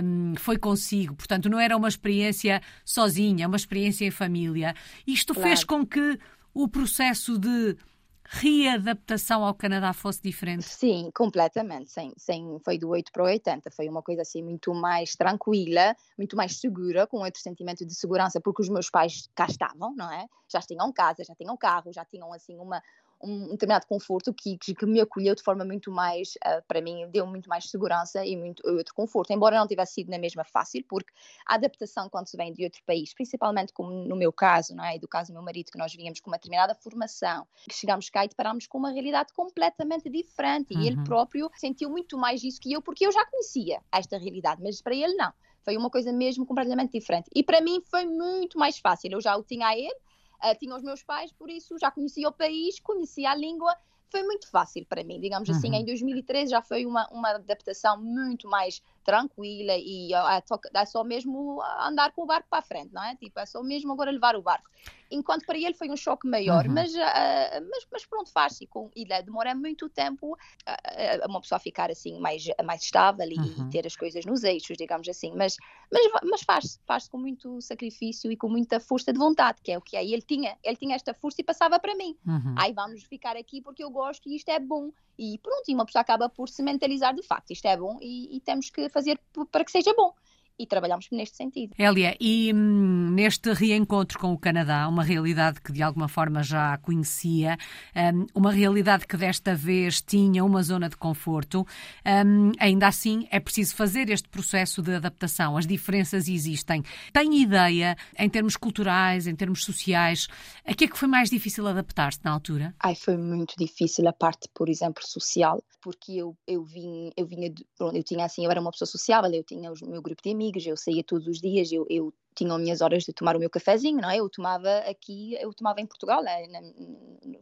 um, 0.03 0.33
foi 0.35 0.57
consigo, 0.57 1.15
portanto, 1.15 1.49
não 1.49 1.57
era 1.57 1.77
uma 1.77 1.87
experiência 1.87 2.61
sozinha, 2.83 3.47
uma 3.47 3.55
experiência 3.55 4.05
em 4.05 4.11
família. 4.11 4.75
Isto 5.07 5.33
claro. 5.33 5.47
fez 5.47 5.63
com 5.63 5.85
que 5.85 6.19
o 6.53 6.67
processo 6.67 7.37
de 7.39 7.77
readaptação 8.25 9.43
ao 9.43 9.53
Canadá 9.53 9.93
fosse 9.93 10.21
diferente? 10.21 10.63
Sim, 10.63 11.11
completamente. 11.13 11.91
Sim, 11.91 12.13
sim, 12.17 12.57
foi 12.63 12.77
do 12.77 12.89
8 12.89 13.11
para 13.11 13.23
o 13.23 13.25
80. 13.25 13.69
Foi 13.71 13.87
uma 13.87 14.01
coisa 14.01 14.21
assim 14.21 14.41
muito 14.41 14.73
mais 14.73 15.15
tranquila, 15.15 15.95
muito 16.17 16.35
mais 16.35 16.59
segura, 16.59 17.05
com 17.07 17.17
outro 17.17 17.41
sentimento 17.41 17.85
de 17.85 17.93
segurança, 17.93 18.41
porque 18.41 18.61
os 18.61 18.69
meus 18.69 18.89
pais 18.89 19.29
cá 19.35 19.45
estavam, 19.45 19.93
não 19.95 20.11
é? 20.11 20.25
Já 20.51 20.61
tinham 20.61 20.91
casa, 20.91 21.23
já 21.23 21.35
tinham 21.35 21.57
carro, 21.57 21.91
já 21.91 22.05
tinham 22.05 22.31
assim 22.33 22.57
uma, 22.57 22.81
um 23.23 23.51
determinado 23.51 23.87
conforto 23.87 24.33
que, 24.33 24.57
que 24.57 24.85
me 24.85 24.99
acolheu 24.99 25.33
de 25.33 25.41
forma 25.41 25.63
muito 25.63 25.91
mais, 25.91 26.33
uh, 26.45 26.61
para 26.67 26.81
mim, 26.81 27.07
deu 27.09 27.25
muito 27.25 27.47
mais 27.47 27.69
segurança 27.69 28.25
e 28.25 28.35
muito 28.35 28.61
outro 28.67 28.93
conforto, 28.93 29.31
embora 29.31 29.57
não 29.57 29.67
tivesse 29.67 29.93
sido 29.93 30.09
na 30.09 30.17
mesma 30.17 30.43
fácil, 30.43 30.83
porque 30.87 31.11
a 31.47 31.55
adaptação 31.55 32.09
quando 32.09 32.27
se 32.27 32.35
vem 32.35 32.53
de 32.53 32.63
outro 32.63 32.81
país, 32.85 33.13
principalmente 33.13 33.71
como 33.73 33.91
no 33.91 34.15
meu 34.15 34.31
caso, 34.33 34.75
não 34.75 34.83
é? 34.83 34.97
e 34.97 34.99
do 34.99 35.07
caso 35.07 35.31
do 35.31 35.35
meu 35.35 35.43
marido, 35.43 35.71
que 35.71 35.77
nós 35.77 35.93
vínhamos 35.93 36.19
com 36.19 36.29
uma 36.29 36.37
determinada 36.37 36.75
formação, 36.75 37.47
que 37.67 37.73
chegámos 37.73 38.09
cá 38.09 38.25
e 38.25 38.27
deparámos 38.27 38.67
com 38.67 38.77
uma 38.77 38.91
realidade 38.91 39.33
completamente 39.33 40.09
diferente, 40.09 40.73
uhum. 40.73 40.81
e 40.81 40.87
ele 40.87 40.97
uhum. 40.97 41.03
próprio 41.03 41.49
sentiu 41.55 41.89
muito 41.89 42.17
mais 42.17 42.43
isso 42.43 42.59
que 42.59 42.73
eu, 42.73 42.81
porque 42.81 43.05
eu 43.05 43.11
já 43.11 43.25
conhecia 43.25 43.81
esta 43.91 44.17
realidade, 44.17 44.61
mas 44.61 44.81
para 44.81 44.95
ele 44.95 45.13
não. 45.15 45.33
Foi 45.63 45.77
uma 45.77 45.89
coisa 45.89 46.11
mesmo 46.11 46.45
completamente 46.45 46.91
diferente. 46.91 47.29
E 47.33 47.41
para 47.41 47.61
mim 47.61 47.81
foi 47.85 48.05
muito 48.05 48.59
mais 48.59 48.77
fácil. 48.77 49.11
Eu 49.11 49.21
já 49.21 49.35
o 49.37 49.43
tinha 49.43 49.67
a 49.67 49.77
ele, 49.77 49.95
uh, 50.43 50.57
tinha 50.57 50.75
os 50.75 50.83
meus 50.83 51.03
pais, 51.03 51.31
por 51.31 51.49
isso 51.49 51.77
já 51.79 51.89
conhecia 51.89 52.27
o 52.27 52.31
país, 52.31 52.79
conhecia 52.79 53.31
a 53.31 53.35
língua, 53.35 53.75
foi 54.13 54.21
muito 54.21 54.47
fácil 54.47 54.85
para 54.85 55.03
mim, 55.03 55.19
digamos 55.19 55.49
assim. 55.49 55.69
uhum. 55.69 55.73
assim. 55.73 55.81
Em 55.81 55.85
2013 55.85 56.51
já 56.51 56.61
foi 56.61 56.85
uma, 56.85 57.07
uma 57.09 57.31
adaptação 57.31 57.99
muito 57.99 58.47
mais 58.47 58.79
tranquila 59.03 59.73
e 59.75 60.13
é, 60.13 60.43
é 60.75 60.85
só 60.85 61.03
mesmo 61.03 61.61
andar 61.79 62.11
com 62.11 62.21
o 62.21 62.25
barco 62.27 62.47
para 62.47 62.59
a 62.59 62.61
frente, 62.61 62.93
não 62.93 63.03
é? 63.03 63.15
Tipo, 63.15 63.39
é 63.39 63.45
só 63.45 63.63
mesmo 63.63 63.91
agora 63.91 64.11
levar 64.11 64.35
o 64.35 64.41
barco. 64.41 64.69
Enquanto 65.13 65.45
para 65.45 65.57
ele 65.57 65.73
foi 65.73 65.89
um 65.89 65.95
choque 65.95 66.27
maior, 66.27 66.65
uhum. 66.65 66.73
mas, 66.73 66.93
uh, 66.93 67.67
mas, 67.69 67.87
mas 67.91 68.05
pronto, 68.05 68.31
faz-se. 68.31 68.65
Com, 68.67 68.89
e 68.95 69.05
demora 69.23 69.53
muito 69.53 69.87
tempo 69.89 70.33
uh, 70.33 71.29
uma 71.29 71.39
pessoa 71.41 71.59
ficar 71.59 71.91
assim 71.91 72.19
mais, 72.19 72.45
mais 72.63 72.81
estável 72.81 73.27
e, 73.29 73.37
uhum. 73.37 73.69
ter 73.69 73.85
as 73.85 73.95
coisas 73.95 74.25
nos 74.25 74.43
eixos, 74.43 74.75
digamos 74.77 75.07
assim. 75.07 75.33
Mas, 75.35 75.55
mas, 75.91 76.21
mas 76.23 76.41
faz-se, 76.41 76.79
faz 76.85 77.07
com 77.07 77.17
muito 77.17 77.61
sacrifício 77.61 78.31
e 78.31 78.35
com 78.35 78.49
muita 78.49 78.79
força 78.79 79.13
de 79.13 79.19
vontade, 79.19 79.59
que 79.61 79.71
é 79.71 79.77
o 79.77 79.81
que 79.81 79.95
é. 79.95 80.03
E 80.03 80.13
ele 80.13 80.23
tinha, 80.23 80.57
ele 80.63 80.75
tinha 80.75 80.95
esta 80.95 81.13
força 81.13 81.41
e 81.41 81.43
passava 81.43 81.79
para 81.79 81.95
mim. 81.95 82.17
Uhum. 82.25 82.55
Aí 82.57 82.73
vamos 82.73 83.03
ficar 83.03 83.37
aqui 83.37 83.61
porque 83.61 83.83
eu 83.83 83.89
gosto 83.89 84.27
e 84.29 84.35
isto 84.35 84.49
é 84.49 84.59
bom. 84.59 84.91
E 85.17 85.37
pronto, 85.37 85.63
e 85.67 85.75
uma 85.75 85.85
pessoa 85.85 86.01
acaba 86.01 86.27
por 86.27 86.49
se 86.49 86.63
mentalizar 86.63 87.13
de 87.13 87.21
facto, 87.21 87.51
isto 87.51 87.67
é 87.67 87.77
bom 87.77 87.99
e, 88.01 88.35
e 88.35 88.39
temos 88.39 88.71
que 88.71 88.89
fazer 88.89 89.19
para 89.51 89.63
que 89.63 89.71
seja 89.71 89.93
bom 89.93 90.11
e 90.57 90.67
trabalhamos 90.67 91.07
neste 91.11 91.37
sentido. 91.37 91.73
Elia, 91.77 92.15
e 92.19 92.51
hum, 92.53 93.11
neste 93.11 93.51
reencontro 93.53 94.19
com 94.19 94.33
o 94.33 94.37
Canadá, 94.37 94.87
uma 94.87 95.03
realidade 95.03 95.61
que 95.61 95.71
de 95.71 95.81
alguma 95.81 96.07
forma 96.07 96.43
já 96.43 96.77
conhecia, 96.77 97.57
hum, 97.95 98.25
uma 98.33 98.51
realidade 98.51 99.07
que 99.07 99.17
desta 99.17 99.55
vez 99.55 100.01
tinha 100.01 100.43
uma 100.43 100.61
zona 100.61 100.89
de 100.89 100.97
conforto, 100.97 101.65
hum, 102.05 102.51
ainda 102.59 102.87
assim 102.87 103.27
é 103.31 103.39
preciso 103.39 103.75
fazer 103.75 104.09
este 104.09 104.29
processo 104.29 104.81
de 104.81 104.95
adaptação. 104.95 105.57
As 105.57 105.65
diferenças 105.65 106.27
existem. 106.27 106.83
Tem 107.11 107.41
ideia, 107.41 107.95
em 108.17 108.29
termos 108.29 108.55
culturais, 108.55 109.27
em 109.27 109.35
termos 109.35 109.63
sociais, 109.63 110.27
a 110.65 110.73
que 110.73 110.85
é 110.85 110.87
que 110.87 110.97
foi 110.97 111.07
mais 111.07 111.29
difícil 111.29 111.67
adaptar-se 111.67 112.19
na 112.23 112.31
altura? 112.31 112.73
Ai, 112.79 112.95
foi 112.95 113.17
muito 113.17 113.53
difícil 113.57 114.07
a 114.07 114.13
parte, 114.13 114.47
por 114.53 114.69
exemplo, 114.69 115.03
social, 115.05 115.63
porque 115.81 116.13
eu, 116.13 116.35
eu, 116.47 116.63
vim, 116.63 117.11
eu 117.17 117.25
vinha, 117.25 117.49
de, 117.49 117.65
eu 117.79 118.03
tinha 118.03 118.25
assim, 118.25 118.45
eu 118.45 118.51
era 118.51 118.61
uma 118.61 118.71
pessoa 118.71 118.87
sociável, 118.87 119.31
eu 119.31 119.43
tinha 119.43 119.71
o 119.71 119.75
meu 119.89 120.01
grupo 120.01 120.21
de 120.23 120.31
amigos, 120.31 120.42
amigos, 120.43 120.65
eu 120.65 120.75
saía 120.75 121.03
todos 121.03 121.27
os 121.27 121.39
dias, 121.39 121.71
eu, 121.71 121.85
eu 121.89 122.13
tinha 122.35 122.57
minhas 122.57 122.81
horas 122.81 123.03
de 123.03 123.13
tomar 123.13 123.35
o 123.35 123.39
meu 123.39 123.49
cafezinho, 123.49 124.01
não 124.01 124.09
é? 124.09 124.17
Eu 124.17 124.29
tomava 124.29 124.79
aqui, 124.79 125.35
eu 125.39 125.53
tomava 125.53 125.79
em 125.79 125.85
Portugal, 125.85 126.21
né? 126.23 126.43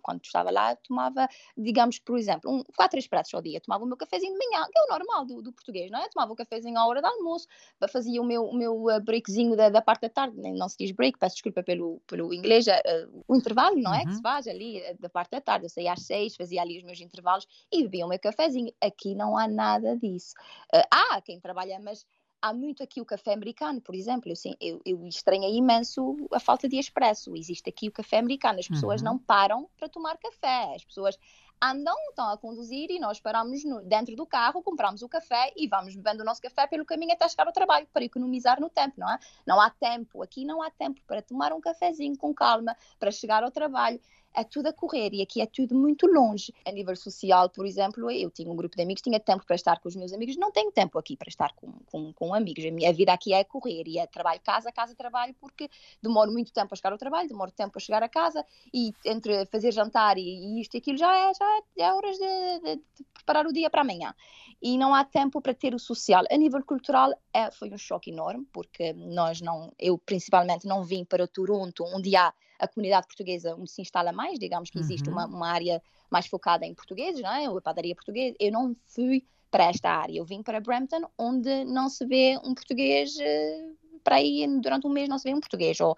quando 0.02 0.24
estava 0.24 0.52
lá, 0.52 0.76
tomava, 0.76 1.28
digamos, 1.58 2.00
por 2.00 2.18
exemplo, 2.18 2.52
um, 2.52 2.64
quatro 2.76 3.00
pratos 3.10 3.34
ao 3.34 3.42
dia, 3.42 3.62
tomava 3.62 3.84
o 3.84 3.88
meu 3.88 3.98
cafezinho 3.98 4.34
de 4.34 4.38
manhã, 4.38 4.66
que 4.72 4.78
é 4.78 4.84
o 4.84 4.88
normal 4.88 5.26
do, 5.26 5.42
do 5.42 5.54
português, 5.54 5.90
não 5.90 6.00
é? 6.00 6.10
Tomava 6.10 6.34
o 6.34 6.36
cafezinho 6.36 6.78
à 6.78 6.86
hora 6.86 7.02
do 7.02 7.08
almoço, 7.08 7.48
fazia 7.92 8.22
o 8.22 8.26
meu, 8.26 8.44
o 8.44 8.56
meu 8.56 8.84
uh, 8.86 9.02
breakzinho 9.02 9.56
da, 9.56 9.70
da 9.70 9.82
parte 9.82 10.02
da 10.02 10.10
tarde, 10.10 10.36
não 10.38 10.68
se 10.68 10.78
diz 10.78 10.92
break, 10.92 11.18
peço 11.18 11.36
desculpa 11.36 11.64
pelo, 11.64 12.02
pelo 12.08 12.34
inglês, 12.34 12.68
uh, 12.68 13.24
o 13.28 13.36
intervalo, 13.36 13.78
não 13.78 13.94
é? 13.94 14.00
Uhum. 14.00 14.06
Que 14.06 14.16
se 14.16 14.22
faz 14.22 14.48
ali 14.48 14.80
uh, 14.82 14.98
da 15.00 15.10
parte 15.10 15.32
da 15.32 15.42
tarde, 15.42 15.66
eu 15.66 15.70
saía 15.70 15.94
às 15.94 16.02
seis, 16.04 16.36
fazia 16.36 16.62
ali 16.62 16.78
os 16.78 16.84
meus 16.84 17.00
intervalos 17.00 17.48
e 17.72 17.84
bebia 17.84 18.06
o 18.06 18.10
meu 18.10 18.20
cafezinho. 18.20 18.74
Aqui 18.82 19.16
não 19.16 19.38
há 19.38 19.48
nada 19.48 19.96
disso. 19.98 20.34
Uh, 20.74 20.84
há 20.92 21.22
quem 21.22 21.40
trabalha, 21.40 21.80
mas 21.80 22.06
há 22.42 22.54
muito 22.54 22.82
aqui 22.82 23.00
o 23.00 23.06
café 23.06 23.34
americano, 23.34 23.80
por 23.80 23.94
exemplo. 23.94 24.30
Eu, 24.30 24.34
assim, 24.34 24.56
eu, 24.60 24.82
eu 24.86 25.08
estranhei 25.08 25.56
imenso 25.56 26.16
a 26.34 26.40
falta 26.40 26.68
de 26.68 26.78
expresso. 26.78 27.36
Existe 27.36 27.70
aqui 27.70 27.88
o 27.88 27.92
café 27.92 28.18
americano. 28.18 28.60
As 28.60 28.68
pessoas 28.68 29.02
uhum. 29.02 29.06
não 29.06 29.20
param 29.20 29.70
para 29.78 29.88
tomar 29.88 30.18
café. 30.18 30.74
As 30.76 30.84
pessoas 30.84 31.18
andam, 31.62 31.96
estão 32.10 32.28
a 32.30 32.38
conduzir 32.38 32.90
e 32.90 33.00
nós 33.00 33.20
paramos 33.20 33.64
no, 33.64 33.82
dentro 33.84 34.16
do 34.16 34.26
carro, 34.26 34.64
compramos 34.64 35.04
o 35.04 35.08
café 35.08 35.54
e 35.56 35.68
vamos 35.68 35.96
bebendo 35.96 36.24
o 36.24 36.26
nosso 36.26 36.42
café 36.42 36.66
pelo 36.66 36.84
caminho 36.84 37.14
até 37.14 37.30
chegar 37.30 37.46
ao 37.46 37.54
trabalho, 37.54 37.88
para 37.94 38.04
economizar 38.04 38.60
no 38.60 38.68
tempo, 38.68 38.96
não 38.98 39.08
é? 39.08 39.20
Não 39.46 39.62
há 39.62 39.70
tempo, 39.70 40.24
aqui 40.24 40.44
não 40.44 40.64
há 40.64 40.72
tempo 40.72 41.00
para 41.06 41.22
tomar 41.22 41.54
um 41.54 41.62
cafezinho 41.62 42.18
com 42.18 42.34
calma, 42.34 42.76
para 43.00 43.12
chegar 43.12 43.44
ao 43.44 43.52
trabalho. 43.52 44.02
É 44.36 44.44
tudo 44.44 44.68
a 44.68 44.74
correr 44.74 45.14
e 45.14 45.22
aqui 45.22 45.42
é 45.42 45.46
tudo 45.46 45.76
muito 45.76 46.08
longe. 46.08 46.54
A 46.66 46.72
nível 46.72 46.96
social, 46.96 47.50
por 47.50 47.66
exemplo, 47.66 48.10
eu 48.12 48.30
tinha 48.30 48.52
um 48.52 48.56
grupo 48.56 48.76
de 48.76 48.82
amigos, 48.82 49.02
tinha 49.02 49.20
tempo 49.20 49.46
para 49.46 49.56
estar 49.56 49.80
com 49.80 49.90
os 49.90 49.96
meus 49.96 50.14
amigos, 50.14 50.38
não 50.38 50.52
tenho 50.52 50.72
tempo 50.72 50.98
aqui 50.98 51.16
para 51.18 51.30
estar 51.30 51.54
com, 51.54 51.72
com, 51.86 52.14
com 52.14 52.34
amigos. 52.34 52.66
A 52.66 52.72
minha 52.72 52.94
vida 52.94 53.14
aqui 53.14 53.34
é 53.34 53.44
correr 53.44 53.84
e 53.88 53.98
é 53.98 54.08
trabalho, 54.08 54.40
casa, 54.44 54.72
casa, 54.72 54.96
trabalho, 54.96 55.36
porque 55.40 55.70
demoro 56.02 56.32
muito 56.32 56.52
tempo 56.54 56.74
a 56.74 56.76
chegar 56.76 56.92
ao 56.92 56.98
trabalho, 56.98 57.28
demoro 57.28 57.52
tempo 57.52 57.74
a 57.76 57.80
chegar 57.80 58.04
a 58.04 58.10
casa 58.10 58.46
e 58.74 58.94
entre 59.06 59.46
fazer 59.48 59.72
jantar 59.72 60.18
e, 60.18 60.22
e 60.22 60.62
isto 60.62 60.76
e 60.76 60.78
aquilo 60.78 60.98
já 60.98 61.14
é, 61.16 61.34
já 61.34 61.62
é, 61.78 61.94
horas 61.94 62.18
de, 62.18 62.60
de, 62.60 62.76
de 62.76 63.04
preparar 63.14 63.46
o 63.46 63.54
dia 63.54 63.70
para 63.70 63.82
amanhã 63.82 64.14
e 64.62 64.78
não 64.78 64.94
há 64.94 65.04
tempo 65.04 65.42
para 65.42 65.54
ter 65.54 65.74
o 65.74 65.80
social. 65.80 66.24
A 66.30 66.38
nível 66.38 66.64
cultural 66.64 67.12
é, 67.34 67.50
foi 67.52 67.70
um 67.72 67.78
choque 67.78 68.12
enorme, 68.12 68.46
porque 68.54 68.94
nós 68.94 69.42
não, 69.42 69.74
eu 69.80 69.98
principalmente 69.98 70.68
não 70.68 70.84
vim 70.84 71.04
para 71.04 71.28
Toronto, 71.28 71.84
onde 71.84 72.16
há 72.16 72.32
a 72.62 72.68
comunidade 72.68 73.08
portuguesa 73.08 73.56
onde 73.56 73.72
se 73.72 73.82
instala 73.82 74.14
mais, 74.14 74.38
digamos 74.38 74.70
que 74.70 74.78
existe 74.78 75.10
uhum. 75.10 75.16
uma, 75.16 75.26
uma, 75.26 75.50
área 75.50 75.82
mais 76.12 76.28
focada 76.28 76.66
em 76.66 76.76
portugueses, 76.76 77.20
não 77.20 77.34
é? 77.34 77.46
a 77.46 77.62
padaria 77.62 77.96
portuguesa. 77.96 78.36
Eu 78.40 78.52
não 78.52 78.76
fui 78.86 79.26
para 79.50 79.66
esta 79.66 79.90
área, 79.90 80.18
eu 80.18 80.24
vim 80.24 80.44
para 80.44 80.62
Brampton, 80.62 81.10
onde 81.18 81.66
não 81.66 81.90
se 81.90 82.06
vê 82.06 82.38
um 82.44 82.54
português 82.54 83.16
uh, 83.16 83.78
para 84.04 84.18
aí 84.18 84.46
durante 84.62 84.88
um 84.88 84.90
mês 84.90 85.08
não 85.08 85.18
se 85.18 85.30
vê 85.30 85.36
um 85.36 85.40
português, 85.40 85.80
ou 85.80 85.98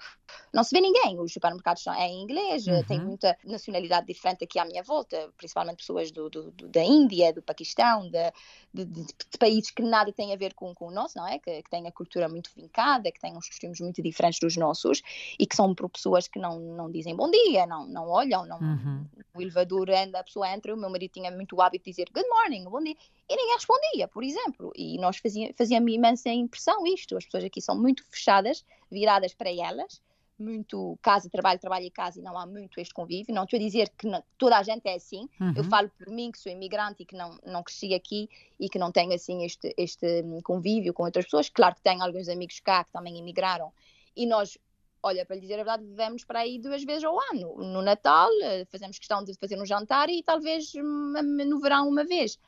não 0.54 0.64
se 0.64 0.76
vê 0.76 0.82
ninguém. 0.82 1.20
Os 1.20 1.34
supermercados 1.34 1.84
são 1.84 1.94
é 1.94 2.08
em 2.08 2.24
inglês, 2.24 2.68
uhum. 2.68 2.84
tem 2.84 3.00
muita 3.00 3.38
nacionalidade 3.44 4.08
diferente 4.08 4.44
aqui 4.44 4.60
à 4.60 4.66
minha 4.66 4.84
volta, 4.84 5.32
principalmente 5.38 5.78
pessoas 5.78 6.12
do, 6.12 6.30
do, 6.30 6.52
do 6.52 6.68
da 6.68 6.84
Índia, 6.84 7.34
do 7.34 7.42
Paquistão, 7.42 8.10
de, 8.10 8.32
de, 8.74 8.86
de, 8.86 9.38
países 9.40 9.72
que 9.72 9.82
nada 9.82 10.12
têm 10.12 10.34
a 10.34 10.38
ver 10.38 10.54
com, 10.54 10.74
com 10.74 10.88
o 10.88 10.92
nosso, 10.92 11.18
não 11.18 11.28
é? 11.28 11.40
Que, 11.40 11.62
que 11.64 11.70
têm 11.70 11.88
a 11.88 11.92
cultura 11.92 12.28
muito 12.28 12.52
vincada, 12.56 13.12
que 13.12 13.20
têm 13.20 13.36
uns 13.36 13.48
costumes 13.48 13.80
muito 13.80 14.02
diferentes 14.02 14.40
dos 14.40 14.58
nossos 14.58 15.02
e 15.40 15.46
que 15.46 15.56
são 15.56 15.74
por 15.76 15.90
pessoas 15.90 16.28
que 16.28 16.40
não, 16.40 16.60
não 16.60 16.92
dizem 16.92 17.16
bom 17.16 17.30
dia, 17.30 17.66
não, 17.66 17.86
não 17.88 18.08
olham, 18.10 18.46
não, 18.46 18.60
uhum. 18.60 19.06
o 19.36 19.42
elevador 19.42 19.90
anda, 19.90 20.20
a 20.20 20.24
pessoa 20.24 20.50
entra, 20.50 20.74
o 20.74 20.78
meu 20.78 20.90
marido 20.90 21.12
tinha 21.12 21.32
muito 21.32 21.56
o 21.56 21.62
hábito 21.62 21.86
de 21.86 21.92
dizer 21.92 22.10
good 22.14 22.28
morning, 22.30 22.64
bom 22.66 22.82
dia, 22.82 22.96
e 23.30 23.36
ninguém 23.36 23.56
respondia, 23.56 24.08
por 24.08 24.24
exemplo. 24.24 24.72
E 24.76 24.98
nós 24.98 25.18
fazia, 25.18 25.54
fazia-me 25.58 25.96
imensa 25.96 26.30
impressão 26.30 26.86
isto. 26.86 27.18
As 27.18 27.26
pessoas 27.26 27.44
aqui 27.44 27.62
são 27.62 27.80
muito 27.80 27.93
fechadas, 28.02 28.66
viradas 28.90 29.34
para 29.34 29.52
elas, 29.52 30.02
muito 30.40 30.98
casa, 31.02 31.30
trabalho, 31.30 31.60
trabalho 31.60 31.86
e 31.86 31.92
casa, 31.92 32.20
e 32.20 32.24
não 32.24 32.38
há 32.38 32.46
muito 32.46 32.80
este 32.80 32.94
convívio. 32.94 33.34
Não 33.34 33.44
estou 33.44 33.58
a 33.58 33.62
dizer 33.62 33.90
que 33.98 34.08
não, 34.08 34.24
toda 34.38 34.58
a 34.58 34.64
gente 34.64 34.86
é 34.88 34.96
assim. 34.96 35.30
Uhum. 35.40 35.54
Eu 35.56 35.64
falo 35.66 35.90
por 35.98 36.08
mim, 36.10 36.32
que 36.32 36.40
sou 36.40 36.52
imigrante 36.52 37.04
e 37.04 37.06
que 37.06 37.16
não, 37.16 37.38
não 37.46 37.64
cresci 37.64 37.94
aqui 37.94 38.30
e 38.60 38.68
que 38.68 38.80
não 38.80 38.92
tenho 38.92 39.14
assim 39.14 39.44
este, 39.44 39.74
este 39.78 40.24
convívio 40.44 40.94
com 40.94 41.04
outras 41.04 41.26
pessoas. 41.26 41.50
Claro 41.50 41.76
que 41.76 41.82
tenho 41.82 42.02
alguns 42.02 42.28
amigos 42.30 42.60
cá 42.60 42.84
que 42.84 42.92
também 42.92 43.18
imigraram 43.18 43.72
e 44.16 44.26
nós 44.26 44.58
olha, 45.06 45.26
para 45.26 45.36
lhe 45.36 45.42
dizer 45.42 45.56
a 45.56 45.58
verdade, 45.58 45.84
vivemos 45.84 46.24
para 46.24 46.40
aí 46.40 46.58
duas 46.58 46.82
vezes 46.86 47.04
ao 47.04 47.20
ano. 47.34 47.58
No 47.58 47.82
Natal, 47.82 48.30
eh, 48.42 48.64
fazemos 48.72 48.98
questão 48.98 49.22
de 49.22 49.34
fazer 49.34 49.62
um 49.62 49.66
jantar 49.66 50.10
e 50.10 50.24
talvez 50.24 50.74
hum, 50.76 51.14
no 51.22 51.60
verão 51.60 51.90
uma 51.90 52.06
vez 52.06 52.40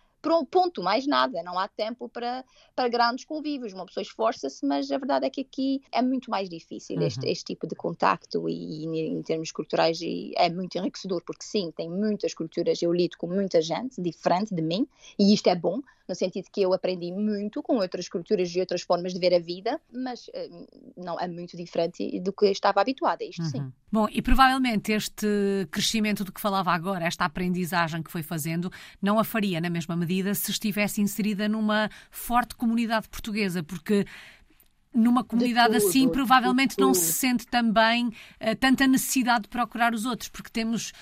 ponto, 0.46 0.82
mais 0.82 1.06
nada, 1.06 1.42
não 1.44 1.58
há 1.58 1.68
tempo 1.68 2.10
para, 2.10 2.44
para 2.76 2.88
grandes 2.88 3.26
convívios. 3.26 3.74
Uma 3.74 3.86
pessoa 3.86 4.02
esforça-se, 4.02 4.66
mas 4.66 4.92
a 4.92 4.98
verdade 4.98 5.26
é 5.26 5.30
que 5.30 5.42
aqui 5.42 5.82
é 5.92 6.02
muito 6.02 6.30
mais 6.30 6.50
difícil 6.50 6.98
uhum. 6.98 7.08
este, 7.08 7.28
este 7.28 7.46
tipo 7.46 7.68
de 7.68 7.76
contacto 7.76 8.50
e, 8.50 8.86
e, 8.86 9.08
em 9.08 9.22
termos 9.22 9.52
culturais 9.52 10.00
é 10.36 10.50
muito 10.50 10.78
enriquecedor, 10.78 11.22
porque 11.26 11.44
sim, 11.44 11.72
tem 11.76 11.90
muitas 11.90 12.34
culturas, 12.34 12.82
eu 12.82 12.94
lido 12.94 13.18
com 13.18 13.28
muita 13.28 13.62
gente 13.62 14.02
diferente 14.02 14.54
de 14.54 14.62
mim 14.62 14.88
e 15.18 15.34
isto 15.34 15.48
é 15.48 15.56
bom, 15.56 15.82
no 16.08 16.16
sentido 16.16 16.48
que 16.52 16.62
eu 16.62 16.74
aprendi 16.74 17.12
muito 17.12 17.64
com 17.64 17.78
outras 17.78 18.08
culturas 18.08 18.50
e 18.56 18.60
outras 18.60 18.82
formas 18.82 19.14
de 19.14 19.20
ver 19.20 19.34
a 19.34 19.40
vida, 19.40 19.80
mas 19.92 20.28
uh, 20.28 20.94
não 20.96 21.20
é 21.20 21.28
muito 21.28 21.58
diferente 21.58 22.20
do 22.20 22.32
que 22.32 22.46
estava 22.46 22.82
habituada, 22.82 23.24
isto 23.24 23.42
uhum. 23.42 23.50
sim. 23.50 23.74
Bom, 23.92 24.08
e 24.12 24.22
provavelmente 24.22 24.92
este 24.92 25.28
crescimento 25.72 26.24
do 26.24 26.32
que 26.32 26.42
falava 26.42 26.72
agora, 26.72 27.06
esta 27.06 27.26
aprendizagem 27.26 28.04
que 28.04 28.12
foi 28.12 28.22
fazendo, 28.22 28.72
não 29.02 29.18
a 29.18 29.24
faria 29.24 29.60
na 29.60 29.70
mesma 29.70 29.96
medida 29.96 30.15
se 30.36 30.52
estivesse 30.52 31.02
inserida 31.02 31.50
numa 31.50 31.90
forte 32.12 32.56
comunidade 32.56 33.10
portuguesa, 33.10 33.64
porque 33.64 34.06
numa 34.94 35.24
comunidade 35.24 35.74
tudo, 35.74 35.88
assim 35.88 36.08
provavelmente 36.08 36.80
não 36.80 36.94
se 36.94 37.12
sente 37.12 37.46
também 37.46 38.08
uh, 38.08 38.56
tanta 38.60 38.88
necessidade 38.88 39.44
de 39.44 39.50
procurar 39.50 39.94
os 39.94 40.06
outros, 40.06 40.30
porque 40.30 40.50
temos 40.50 40.94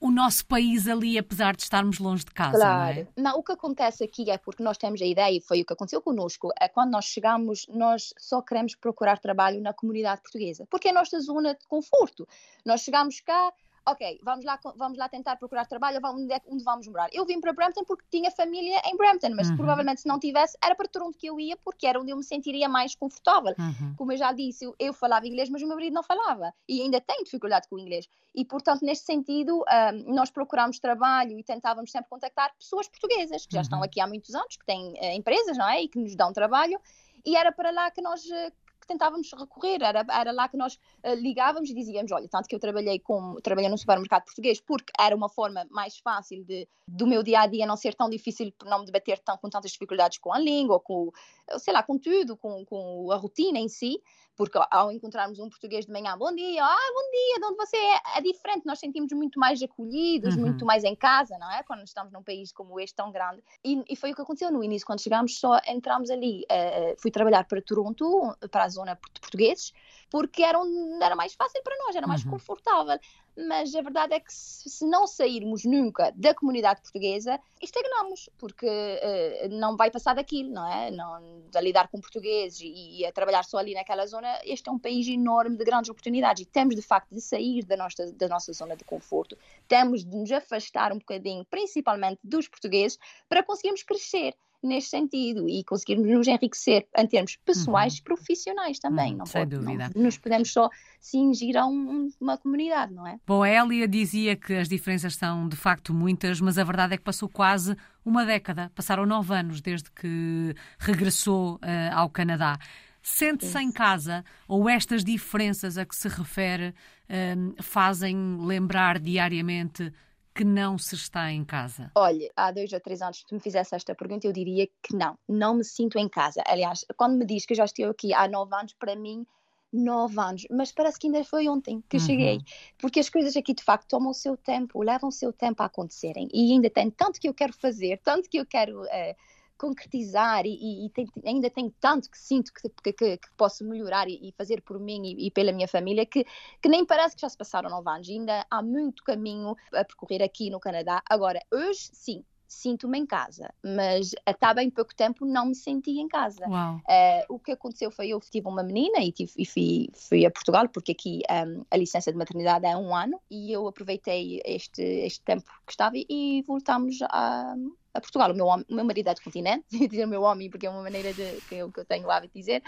o 0.00 0.10
nosso 0.10 0.46
país 0.46 0.86
ali, 0.86 1.18
apesar 1.18 1.56
de 1.56 1.62
estarmos 1.62 1.98
longe 1.98 2.24
de 2.24 2.30
casa. 2.30 2.58
Claro. 2.58 2.94
Não, 3.16 3.30
é? 3.30 3.32
não, 3.32 3.38
o 3.38 3.42
que 3.42 3.52
acontece 3.52 4.04
aqui 4.04 4.30
é 4.30 4.38
porque 4.38 4.62
nós 4.62 4.78
temos 4.78 5.02
a 5.02 5.04
ideia, 5.04 5.36
e 5.36 5.40
foi 5.40 5.60
o 5.62 5.64
que 5.64 5.72
aconteceu 5.72 6.00
connosco, 6.00 6.50
é 6.60 6.68
quando 6.68 6.92
nós 6.92 7.06
chegamos, 7.06 7.66
nós 7.68 8.14
só 8.16 8.40
queremos 8.40 8.74
procurar 8.76 9.18
trabalho 9.18 9.60
na 9.60 9.72
comunidade 9.72 10.22
portuguesa, 10.22 10.66
porque 10.70 10.88
é 10.88 10.90
a 10.92 10.94
nossa 10.94 11.18
zona 11.20 11.54
de 11.54 11.66
conforto. 11.66 12.28
Nós 12.64 12.82
chegamos 12.82 13.20
cá, 13.20 13.52
ok, 13.92 14.20
vamos 14.22 14.44
lá, 14.44 14.58
vamos 14.76 14.98
lá 14.98 15.08
tentar 15.08 15.36
procurar 15.36 15.66
trabalho, 15.66 16.00
onde, 16.04 16.32
é, 16.32 16.40
onde 16.46 16.62
vamos 16.64 16.86
morar. 16.86 17.08
Eu 17.12 17.24
vim 17.24 17.40
para 17.40 17.52
Brampton 17.52 17.84
porque 17.84 18.04
tinha 18.10 18.30
família 18.30 18.80
em 18.84 18.96
Brampton, 18.96 19.30
mas 19.34 19.48
uhum. 19.50 19.56
provavelmente 19.56 20.02
se 20.02 20.08
não 20.08 20.18
tivesse, 20.18 20.56
era 20.62 20.74
para 20.74 20.88
Toronto 20.88 21.16
que 21.16 21.26
eu 21.26 21.38
ia, 21.40 21.56
porque 21.56 21.86
era 21.86 22.00
onde 22.00 22.10
eu 22.10 22.16
me 22.16 22.24
sentiria 22.24 22.68
mais 22.68 22.94
confortável. 22.94 23.54
Uhum. 23.58 23.94
Como 23.96 24.12
eu 24.12 24.16
já 24.16 24.32
disse, 24.32 24.64
eu, 24.64 24.74
eu, 24.78 24.92
falava 24.92 25.26
inglês, 25.26 25.48
mas 25.48 25.62
o 25.62 25.66
meu 25.66 25.76
marido 25.76 25.94
não 25.94 26.02
falava, 26.02 26.52
e 26.68 26.82
ainda 26.82 27.00
tenho 27.00 27.24
dificuldade 27.24 27.68
com 27.68 27.76
o 27.76 27.78
inglês. 27.78 28.08
E, 28.34 28.44
portanto, 28.44 28.84
neste 28.84 29.04
sentido, 29.04 29.64
um, 29.64 30.14
nós 30.14 30.30
procurámos 30.30 30.78
trabalho 30.78 31.38
e 31.38 31.42
tentávamos 31.42 31.90
sempre 31.90 32.08
contactar 32.08 32.54
pessoas 32.58 32.88
portuguesas, 32.88 33.46
que 33.46 33.52
já 33.52 33.58
uhum. 33.58 33.62
estão 33.62 33.82
aqui 33.82 34.00
há 34.00 34.06
muitos 34.06 34.34
anos, 34.34 34.56
que 34.56 34.66
têm 34.66 34.92
uh, 34.92 35.16
empresas, 35.16 35.56
não 35.56 35.68
é? 35.68 35.82
E 35.82 35.88
que 35.88 35.98
nos 35.98 36.14
dão 36.14 36.32
trabalho, 36.32 36.80
e 37.24 37.36
era 37.36 37.50
para 37.52 37.70
lá 37.70 37.90
que 37.90 38.00
nós 38.00 38.24
uh, 38.24 38.52
tentávamos 38.88 39.30
recorrer, 39.38 39.82
era, 39.82 40.04
era 40.10 40.32
lá 40.32 40.48
que 40.48 40.56
nós 40.56 40.74
uh, 40.74 41.14
ligávamos 41.14 41.70
e 41.70 41.74
dizíamos, 41.74 42.10
olha, 42.10 42.26
tanto 42.28 42.48
que 42.48 42.54
eu 42.54 42.58
trabalhei 42.58 42.98
com, 42.98 43.36
trabalhei 43.42 43.70
num 43.70 43.76
supermercado 43.76 44.24
português 44.24 44.60
porque 44.60 44.90
era 44.98 45.14
uma 45.14 45.28
forma 45.28 45.66
mais 45.70 45.98
fácil 45.98 46.42
de, 46.44 46.66
do 46.88 47.06
meu 47.06 47.22
dia 47.22 47.40
a 47.40 47.46
dia 47.46 47.66
não 47.66 47.76
ser 47.76 47.94
tão 47.94 48.08
difícil 48.08 48.52
não 48.64 48.80
me 48.80 48.86
debater 48.86 49.18
tão, 49.18 49.36
com 49.36 49.50
tantas 49.50 49.70
dificuldades 49.70 50.18
com 50.18 50.32
a 50.32 50.38
língua, 50.38 50.80
com, 50.80 51.10
sei 51.58 51.72
lá, 51.72 51.82
com 51.82 51.98
tudo, 51.98 52.36
com, 52.36 52.64
com 52.64 53.12
a 53.12 53.16
rotina 53.16 53.58
em 53.58 53.68
si, 53.68 54.00
porque 54.38 54.56
ao 54.70 54.92
encontrarmos 54.92 55.40
um 55.40 55.50
português 55.50 55.84
de 55.84 55.90
manhã, 55.90 56.16
bom 56.16 56.32
dia, 56.32 56.64
ah, 56.64 56.92
bom 56.94 57.10
dia, 57.10 57.40
de 57.40 57.44
onde 57.44 57.56
você 57.56 57.76
é? 57.76 58.18
É 58.18 58.20
diferente, 58.22 58.64
nós 58.64 58.78
sentimos 58.78 59.10
muito 59.12 59.38
mais 59.38 59.60
acolhidos, 59.60 60.36
uhum. 60.36 60.42
muito 60.42 60.64
mais 60.64 60.84
em 60.84 60.94
casa, 60.94 61.36
não 61.38 61.50
é? 61.50 61.64
Quando 61.64 61.82
estamos 61.82 62.12
num 62.12 62.22
país 62.22 62.52
como 62.52 62.78
este 62.78 62.94
tão 62.94 63.10
grande. 63.10 63.42
E, 63.64 63.82
e 63.90 63.96
foi 63.96 64.12
o 64.12 64.14
que 64.14 64.22
aconteceu 64.22 64.52
no 64.52 64.62
início, 64.62 64.86
quando 64.86 65.00
chegámos, 65.00 65.40
só 65.40 65.58
entramos 65.66 66.08
ali, 66.08 66.44
uh, 66.44 66.94
fui 67.02 67.10
trabalhar 67.10 67.48
para 67.48 67.60
Toronto, 67.60 68.32
para 68.48 68.62
a 68.62 68.68
zona 68.68 68.94
de 68.94 69.20
portugueses, 69.20 69.72
porque 70.10 70.42
era, 70.42 70.58
um, 70.58 70.98
era 71.02 71.14
mais 71.14 71.34
fácil 71.34 71.62
para 71.62 71.76
nós, 71.78 71.96
era 71.96 72.06
mais 72.06 72.24
uhum. 72.24 72.32
confortável. 72.32 72.98
Mas 73.46 73.72
a 73.74 73.82
verdade 73.82 74.14
é 74.14 74.20
que 74.20 74.32
se, 74.32 74.68
se, 74.68 74.84
não 74.84 75.06
sairmos 75.06 75.64
nunca 75.64 76.10
da 76.16 76.34
comunidade 76.34 76.80
portuguesa, 76.80 77.38
estagnamos, 77.62 78.28
porque 78.36 78.66
uh, 78.66 79.48
não 79.50 79.76
vai 79.76 79.92
passar 79.92 80.14
daquilo, 80.14 80.50
não 80.50 80.66
é? 80.66 80.90
Não, 80.90 81.42
a 81.54 81.60
lidar 81.60 81.86
com 81.88 82.00
portugueses 82.00 82.60
e, 82.60 83.00
e, 83.00 83.06
a 83.06 83.12
trabalhar 83.12 83.44
só 83.44 83.58
ali 83.58 83.74
naquela 83.74 84.04
zona, 84.06 84.40
este 84.44 84.68
é 84.68 84.72
um 84.72 84.78
país 84.78 85.06
enorme 85.06 85.56
de 85.56 85.64
grandes 85.64 85.88
oportunidades 85.88 86.42
e 86.42 86.46
temos 86.46 86.74
de 86.74 86.82
facto 86.82 87.14
de 87.14 87.20
sair 87.20 87.64
da 87.64 87.76
nossa, 87.76 88.10
da 88.12 88.26
nossa 88.26 88.52
zona 88.52 88.76
de 88.76 88.82
conforto. 88.82 89.38
Temos 89.68 90.04
de 90.04 90.16
nos 90.16 90.32
afastar 90.32 90.92
um 90.92 90.98
bocadinho, 90.98 91.44
principalmente 91.44 92.18
dos 92.24 92.48
portugueses, 92.48 92.98
para 93.28 93.44
conseguirmos 93.44 93.84
crescer 93.84 94.34
neste 94.62 94.90
sentido 94.90 95.48
e 95.48 95.62
conseguirmos 95.64 96.08
nos 96.08 96.26
enriquecer 96.26 96.86
em 96.96 97.06
termos 97.06 97.36
pessoais 97.44 97.94
uhum. 97.94 97.98
e 97.98 98.02
profissionais 98.02 98.78
também. 98.78 99.12
Uhum, 99.12 99.18
não 99.18 99.26
sem 99.26 99.42
pode, 99.42 99.56
dúvida. 99.56 99.90
Não 99.94 100.02
nos 100.04 100.18
podemos 100.18 100.52
só 100.52 100.68
cingir 101.00 101.56
a 101.56 101.66
um, 101.66 102.08
uma 102.20 102.36
comunidade, 102.36 102.92
não 102.92 103.06
é? 103.06 103.18
Bom, 103.26 103.42
a 103.42 103.50
Elia 103.50 103.86
dizia 103.86 104.36
que 104.36 104.54
as 104.54 104.68
diferenças 104.68 105.14
são 105.14 105.48
de 105.48 105.56
facto 105.56 105.94
muitas, 105.94 106.40
mas 106.40 106.58
a 106.58 106.64
verdade 106.64 106.94
é 106.94 106.96
que 106.96 107.04
passou 107.04 107.28
quase 107.28 107.76
uma 108.04 108.24
década, 108.24 108.72
passaram 108.74 109.06
nove 109.06 109.34
anos 109.34 109.60
desde 109.60 109.90
que 109.90 110.54
regressou 110.78 111.56
uh, 111.56 111.94
ao 111.94 112.10
Canadá. 112.10 112.58
Sente-se 113.00 113.58
em 113.58 113.70
casa 113.70 114.24
ou 114.46 114.68
estas 114.68 115.04
diferenças 115.04 115.78
a 115.78 115.86
que 115.86 115.94
se 115.94 116.08
refere 116.08 116.74
uh, 117.08 117.62
fazem 117.62 118.36
lembrar 118.40 118.98
diariamente 118.98 119.92
que 120.38 120.44
não 120.44 120.78
se 120.78 120.94
está 120.94 121.32
em 121.32 121.44
casa? 121.44 121.90
Olha, 121.96 122.30
há 122.36 122.52
dois 122.52 122.72
ou 122.72 122.78
três 122.78 123.02
anos, 123.02 123.24
tu 123.24 123.34
me 123.34 123.40
fizesse 123.40 123.74
esta 123.74 123.92
pergunta, 123.92 124.24
eu 124.24 124.32
diria 124.32 124.68
que 124.80 124.94
não, 124.94 125.18
não 125.28 125.56
me 125.56 125.64
sinto 125.64 125.98
em 125.98 126.08
casa. 126.08 126.44
Aliás, 126.46 126.84
quando 126.96 127.16
me 127.18 127.26
diz 127.26 127.44
que 127.44 127.56
já 127.56 127.64
estou 127.64 127.90
aqui 127.90 128.14
há 128.14 128.28
nove 128.28 128.54
anos, 128.54 128.72
para 128.74 128.94
mim, 128.94 129.26
nove 129.72 130.20
anos, 130.20 130.46
mas 130.48 130.70
parece 130.70 130.96
que 130.96 131.08
ainda 131.08 131.24
foi 131.24 131.48
ontem 131.48 131.82
que 131.88 131.96
uhum. 131.96 132.02
cheguei, 132.04 132.38
porque 132.78 133.00
as 133.00 133.10
coisas 133.10 133.36
aqui 133.36 133.52
de 133.52 133.64
facto 133.64 133.88
tomam 133.88 134.10
o 134.10 134.14
seu 134.14 134.36
tempo, 134.36 134.80
levam 134.80 135.08
o 135.08 135.12
seu 135.12 135.32
tempo 135.32 135.60
a 135.60 135.66
acontecerem 135.66 136.28
e 136.32 136.52
ainda 136.52 136.70
tem 136.70 136.88
tanto 136.88 137.18
que 137.18 137.28
eu 137.28 137.34
quero 137.34 137.52
fazer, 137.52 138.00
tanto 138.04 138.30
que 138.30 138.38
eu 138.38 138.46
quero. 138.46 138.82
Uh, 138.82 139.37
concretizar 139.58 140.46
e, 140.46 140.86
e 140.86 140.90
tem, 140.90 141.06
ainda 141.24 141.50
tenho 141.50 141.72
tanto 141.80 142.08
que 142.10 142.18
sinto 142.18 142.52
que, 142.52 142.68
que, 142.68 142.92
que, 142.92 143.16
que 143.18 143.28
posso 143.36 143.64
melhorar 143.64 144.08
e, 144.08 144.28
e, 144.28 144.32
fazer 144.32 144.62
por 144.62 144.78
mim 144.78 145.02
e, 145.04 145.26
e, 145.26 145.30
pela 145.30 145.52
minha 145.52 145.68
família 145.68 146.06
que, 146.06 146.24
que 146.62 146.68
nem 146.68 146.86
parece 146.86 147.16
que 147.16 147.22
já 147.22 147.28
se 147.28 147.36
passaram 147.36 147.68
nove 147.68 147.90
anos. 147.90 148.08
Ainda 148.08 148.46
há 148.50 148.62
muito 148.62 149.02
caminho 149.02 149.56
a 149.74 149.84
percorrer 149.84 150.22
aqui 150.22 150.48
no 150.48 150.60
Canadá. 150.60 151.02
Agora, 151.10 151.40
hoje, 151.52 151.90
sim, 151.92 152.24
sinto-me 152.48 152.98
em 152.98 153.06
casa, 153.06 153.52
mas 153.62 154.12
até 154.24 154.54
bem 154.54 154.70
pouco 154.70 154.94
tempo 154.94 155.26
não 155.26 155.46
me 155.46 155.54
senti 155.54 155.98
em 156.00 156.08
casa. 156.08 156.46
Uh, 156.48 157.34
o 157.34 157.38
que 157.38 157.52
aconteceu 157.52 157.90
foi 157.90 158.08
eu 158.08 158.20
tive 158.20 158.48
uma 158.48 158.62
menina 158.62 159.00
e, 159.00 159.12
tive, 159.12 159.32
e 159.36 159.44
fui, 159.44 159.88
fui, 159.94 160.24
a 160.24 160.30
Portugal, 160.30 160.68
porque 160.68 160.92
aqui 160.92 161.20
um, 161.30 161.64
a 161.70 161.76
licença 161.76 162.10
de 162.10 162.16
maternidade 162.16 162.64
é 162.64 162.74
um 162.76 162.96
ano, 162.96 163.20
e 163.30 163.52
eu 163.52 163.68
aproveitei 163.68 164.40
este, 164.44 164.82
este 164.82 165.22
tempo 165.22 165.44
que 165.66 165.72
estava 165.72 165.94
e 165.96 166.42
voltámos 166.46 166.98
a, 167.02 167.54
a 167.94 168.00
Portugal. 168.00 168.30
O 168.30 168.34
meu, 168.34 168.46
homem, 168.46 168.66
o 168.68 168.74
meu 168.74 168.84
marido 168.84 169.08
é 169.08 169.14
do 169.14 169.20
continente, 169.22 169.64
dizer 169.88 170.06
meu 170.06 170.22
homem 170.22 170.50
porque 170.50 170.66
é 170.66 170.70
uma 170.70 170.82
maneira 170.82 171.12
de, 171.12 171.40
que, 171.48 171.56
eu, 171.56 171.72
que 171.72 171.80
eu 171.80 171.84
tenho 171.84 172.06
o 172.06 172.10
hábito 172.10 172.34
de 172.34 172.40
dizer. 172.40 172.62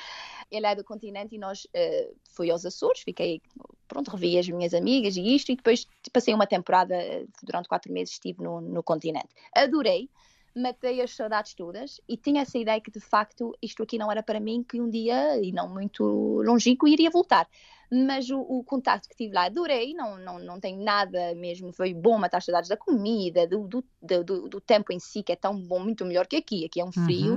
Ele 0.51 0.67
é 0.67 0.75
do 0.75 0.85
continente 0.85 1.35
e 1.35 1.39
nós 1.39 1.65
uh, 1.65 2.17
fui 2.31 2.51
aos 2.51 2.65
Açores, 2.65 3.03
fiquei, 3.03 3.41
pronto, 3.87 4.11
revi 4.11 4.39
as 4.39 4.49
minhas 4.49 4.75
amigas 4.75 5.17
e 5.17 5.35
isto, 5.35 5.53
e 5.53 5.57
depois 5.57 5.87
passei 6.13 6.35
uma 6.35 6.47
temporada, 6.47 6.97
durante 7.43 7.69
quatro 7.69 7.93
meses 7.93 8.15
estive 8.15 8.43
no, 8.43 8.61
no 8.61 8.83
continente. 8.83 9.29
Adorei, 9.55 10.09
matei 10.55 11.01
as 11.01 11.15
saudades 11.15 11.55
todas 11.55 12.01
e 12.09 12.17
tinha 12.17 12.43
essa 12.43 12.59
ideia 12.59 12.81
que 12.81 12.91
de 12.91 13.01
facto 13.01 13.57
isto 13.63 13.83
aqui 13.83 13.99
não 13.99 14.11
era 14.11 14.23
para 14.23 14.41
mim, 14.41 14.63
que 14.63 14.81
um 14.81 14.89
dia, 14.89 15.41
e 15.41 15.53
não 15.53 15.69
muito 15.69 16.05
longínquo, 16.43 16.89
iria 16.89 17.11
voltar. 17.11 17.49
Mas 17.93 18.31
o, 18.31 18.41
o 18.41 18.63
contato 18.63 19.09
que 19.09 19.17
tive 19.17 19.35
lá 19.35 19.47
adorei, 19.47 19.95
não, 19.95 20.17
não, 20.17 20.39
não 20.39 20.61
tenho 20.61 20.83
nada 20.83 21.35
mesmo, 21.35 21.73
foi 21.73 21.93
bom 21.93 22.19
matar 22.19 22.41
saudades 22.41 22.69
da 22.69 22.77
comida, 22.77 23.47
do, 23.47 23.67
do, 23.67 23.85
do, 24.01 24.49
do, 24.49 24.61
tempo 24.61 24.93
em 24.93 25.01
si, 25.01 25.23
que 25.23 25.33
é 25.33 25.37
tão 25.37 25.61
bom, 25.61 25.81
muito 25.81 26.05
melhor 26.05 26.27
que 26.27 26.37
aqui, 26.37 26.65
aqui 26.65 26.81
é 26.81 26.85
um 26.85 26.93
frio, 26.93 27.33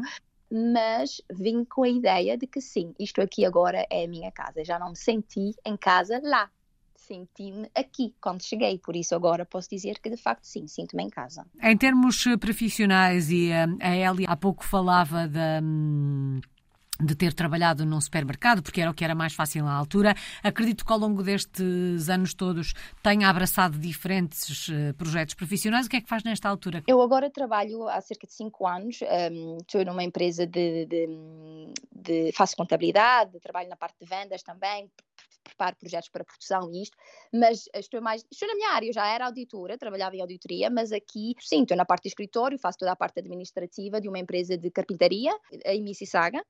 uhum. 0.51 0.71
mas 0.73 1.21
vim 1.31 1.65
com 1.65 1.83
a 1.83 1.89
ideia 1.89 2.37
de 2.37 2.45
que 2.45 2.61
sim, 2.61 2.93
isto 2.99 3.19
aqui 3.19 3.45
agora 3.45 3.87
é 3.89 4.05
a 4.05 4.07
minha 4.07 4.31
casa, 4.31 4.63
já 4.63 4.77
não 4.77 4.89
me 4.89 4.95
senti 4.95 5.55
em 5.65 5.75
casa 5.75 6.21
lá, 6.23 6.51
senti-me 7.13 7.69
aqui 7.75 8.15
quando 8.19 8.43
cheguei, 8.43 8.79
por 8.79 8.95
isso 8.95 9.13
agora 9.13 9.45
posso 9.45 9.69
dizer 9.69 9.99
que 9.99 10.09
de 10.09 10.17
facto 10.17 10.45
sim, 10.45 10.67
sinto-me 10.67 11.03
em 11.03 11.09
casa. 11.09 11.45
Em 11.61 11.77
termos 11.77 12.23
profissionais, 12.39 13.29
e 13.29 13.51
a, 13.51 13.65
a 13.79 13.95
Elia 13.95 14.27
há 14.27 14.35
pouco 14.35 14.63
falava 14.63 15.27
da. 15.27 15.59
Hum 15.61 16.41
de 16.99 17.15
ter 17.15 17.33
trabalhado 17.33 17.85
num 17.85 17.99
supermercado, 17.99 18.61
porque 18.61 18.79
era 18.79 18.89
o 18.89 18.93
que 18.93 19.03
era 19.03 19.15
mais 19.15 19.33
fácil 19.33 19.65
na 19.65 19.73
altura. 19.73 20.15
Acredito 20.43 20.85
que 20.85 20.93
ao 20.93 20.99
longo 20.99 21.23
destes 21.23 22.07
anos 22.07 22.33
todos 22.33 22.73
tenha 23.01 23.27
abraçado 23.27 23.77
diferentes 23.77 24.67
uh, 24.67 24.93
projetos 24.95 25.33
profissionais. 25.33 25.87
O 25.87 25.89
que 25.89 25.97
é 25.97 26.01
que 26.01 26.07
faz 26.07 26.23
nesta 26.23 26.47
altura? 26.47 26.83
Eu 26.87 27.01
agora 27.01 27.29
trabalho 27.29 27.87
há 27.87 27.99
cerca 27.99 28.27
de 28.27 28.33
5 28.33 28.67
anos, 28.67 28.99
um, 29.31 29.57
estou 29.57 29.83
numa 29.83 30.03
empresa 30.03 30.45
de, 30.45 30.85
de, 30.85 31.07
de, 31.91 32.31
faço 32.33 32.55
contabilidade, 32.55 33.39
trabalho 33.39 33.69
na 33.69 33.75
parte 33.75 33.97
de 33.99 34.05
vendas 34.05 34.43
também, 34.43 34.89
preparo 35.43 35.75
projetos 35.75 36.09
para 36.09 36.23
produção 36.23 36.71
e 36.71 36.81
isto, 36.81 36.97
mas 37.33 37.65
estou 37.75 38.01
mais, 38.01 38.25
estou 38.31 38.47
na 38.47 38.55
minha 38.55 38.69
área, 38.69 38.87
eu 38.87 38.93
já 38.93 39.07
era 39.07 39.25
auditora, 39.25 39.77
trabalhava 39.77 40.15
em 40.15 40.21
auditoria, 40.21 40.69
mas 40.69 40.91
aqui, 40.91 41.35
sim, 41.39 41.63
estou 41.63 41.77
na 41.77 41.85
parte 41.85 42.03
de 42.03 42.09
escritório, 42.09 42.57
faço 42.57 42.79
toda 42.79 42.91
a 42.91 42.95
parte 42.95 43.19
administrativa 43.19 43.99
de 43.99 44.07
uma 44.07 44.19
empresa 44.19 44.57
de 44.57 44.71
carpintaria, 44.71 45.37
em 45.65 45.83
Mississauga, 45.83 46.43